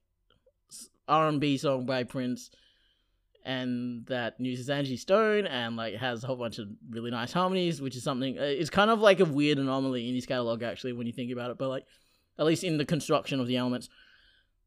R 1.08 1.28
and 1.28 1.42
B 1.42 1.58
song 1.58 1.86
by 1.86 2.04
Prince 2.04 2.52
and 3.44 4.06
that 4.06 4.36
uses 4.40 4.70
Angie 4.70 4.98
Stone 4.98 5.48
and 5.48 5.76
like 5.76 5.96
has 5.96 6.24
a 6.24 6.28
whole 6.28 6.36
bunch 6.36 6.60
of 6.60 6.68
really 6.90 7.10
nice 7.10 7.34
harmonies, 7.34 7.82
which 7.82 7.96
is 7.96 8.04
something 8.04 8.38
uh, 8.38 8.44
it's 8.44 8.70
kind 8.70 8.92
of 8.92 9.00
like 9.00 9.20
a 9.20 9.26
weird 9.26 9.58
anomaly 9.58 10.08
in 10.08 10.14
his 10.14 10.28
catalog 10.28 10.62
actually 10.62 10.94
when 10.94 11.08
you 11.08 11.14
think 11.14 11.32
about 11.32 11.50
it. 11.50 11.58
But 11.58 11.70
like 11.70 11.86
at 12.42 12.46
least 12.46 12.66
in 12.66 12.78
the 12.78 12.86
construction 12.86 13.40
of 13.40 13.48
the 13.48 13.56
elements, 13.56 13.88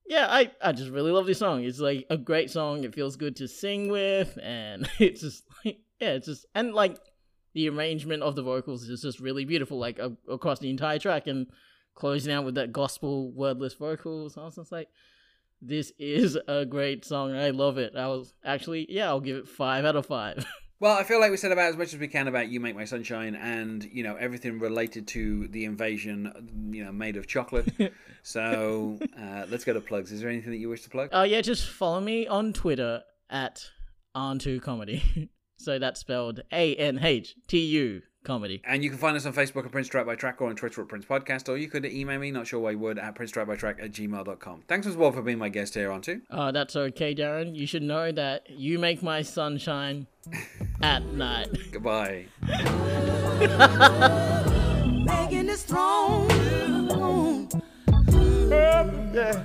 yeah, 0.07 0.27
I 0.31 0.51
I 0.63 0.73
just 0.73 0.91
really 0.91 1.11
love 1.13 1.27
this 1.27 1.39
song. 1.39 1.65
It's 1.65 1.81
like 1.81 2.07
a 2.09 2.17
great 2.17 2.51
song. 2.51 2.85
It 2.85 2.95
feels 2.95 3.17
good 3.17 3.37
to 3.37 3.49
sing 3.49 3.89
with, 3.89 4.39
and 4.43 4.89
it's 4.99 5.21
just 5.21 5.45
like 5.65 5.81
yeah, 6.01 6.13
it's 6.13 6.27
just 6.27 6.47
and 6.55 6.73
like 6.73 6.97
the 7.53 7.69
arrangement 7.69 8.23
of 8.23 8.37
the 8.37 8.43
vocals 8.43 8.89
is 8.89 9.03
just 9.03 9.21
really 9.21 9.45
beautiful, 9.45 9.79
like 9.79 10.01
across 10.29 10.61
the 10.61 10.71
entire 10.71 10.99
track 10.99 11.27
and 11.27 11.49
closing 11.95 12.33
out 12.33 12.45
with 12.45 12.55
that 12.55 12.73
gospel 12.73 13.33
wordless 13.33 13.75
vocals. 13.75 14.39
I 14.39 14.45
was 14.45 14.57
just 14.57 14.73
like 14.73 14.89
this 15.67 15.93
is 15.99 16.39
a 16.47 16.67
great 16.67 17.05
song. 17.05 17.35
I 17.35 17.51
love 17.51 17.79
it. 17.79 17.97
I 17.97 18.09
was 18.09 18.35
actually, 18.45 18.87
yeah, 18.91 19.09
I'll 19.09 19.21
give 19.21 19.37
it 19.37 19.49
five 19.49 19.85
out 19.85 19.97
of 19.97 20.07
five. 20.07 20.45
Well, 20.85 20.99
I 20.99 21.03
feel 21.03 21.19
like 21.19 21.31
we 21.31 21.39
said 21.39 21.51
about 21.51 21.71
as 21.71 21.79
much 21.79 21.95
as 21.95 21.99
we 21.99 22.09
can 22.09 22.29
about 22.29 22.49
"You 22.49 22.61
Make 22.61 22.77
My 22.77 22.85
Sunshine" 22.85 23.37
and 23.37 23.83
you 23.91 24.03
know 24.03 24.17
everything 24.17 24.59
related 24.59 25.09
to 25.09 25.49
the 25.49 25.65
invasion, 25.65 26.71
you 26.75 26.85
know, 26.85 26.93
made 26.93 27.17
of 27.17 27.27
chocolate. 27.27 27.73
so 28.23 28.99
uh, 29.19 29.47
let's 29.49 29.65
go 29.65 29.73
to 29.73 29.81
plugs. 29.81 30.13
Is 30.13 30.21
there 30.21 30.29
anything 30.29 30.51
that 30.51 30.59
you 30.59 30.69
wish 30.69 30.83
to 30.83 30.91
plug? 30.91 31.09
uh, 31.15 31.23
yeah, 31.23 31.41
just 31.41 31.67
follow 31.67 32.03
me 32.03 32.27
on 32.27 32.53
Twitter 32.53 33.03
at 33.31 33.65
Antu 34.15 34.61
Comedy. 34.61 35.31
so 35.57 35.79
that's 35.79 36.01
spelled 36.01 36.43
A 36.53 36.77
N 36.77 36.99
H 37.03 37.35
T 37.49 37.61
U 37.65 38.03
Comedy. 38.23 38.61
And 38.67 38.85
you 38.85 38.91
can 38.91 38.99
find 38.99 39.17
us 39.17 39.25
on 39.25 39.33
Facebook 39.33 39.65
at 39.65 39.73
Prince 39.73 39.89
Track 39.89 40.05
by 40.05 40.17
Track 40.17 40.43
or 40.43 40.51
on 40.51 40.57
Twitter 40.57 40.83
at 40.83 40.89
Prince 40.89 41.07
Podcast, 41.07 41.49
or 41.49 41.57
you 41.57 41.69
could 41.69 41.87
email 41.87 42.19
me, 42.19 42.31
not 42.31 42.47
sure 42.47 42.61
why 42.61 42.73
you 42.73 42.79
would, 42.81 42.99
at 42.99 43.15
Prince 43.15 43.31
Track 43.31 43.47
by 43.47 43.57
Track 43.57 43.79
at 43.81 43.91
gmail.com. 43.91 44.65
Thanks 44.69 44.87
as 44.87 44.97
well 44.99 45.13
for 45.13 45.23
being 45.23 45.39
my 45.39 45.49
guest 45.49 45.73
here 45.73 45.91
Anh-tu. 45.91 46.21
Uh, 46.31 46.53
that's 46.53 46.77
okay, 46.77 47.15
Darren. 47.15 47.57
You 47.57 47.67
should 47.67 47.83
know 47.83 48.13
that 48.13 48.51
you 48.51 48.79
make 48.79 49.03
my 49.03 49.23
sunshine 49.23 50.09
At 50.83 51.05
night. 51.07 51.49
Goodbye. 51.73 52.27
Megan 55.05 55.49
is 55.49 55.61
strong. 55.61 56.29
yeah. 59.15 59.45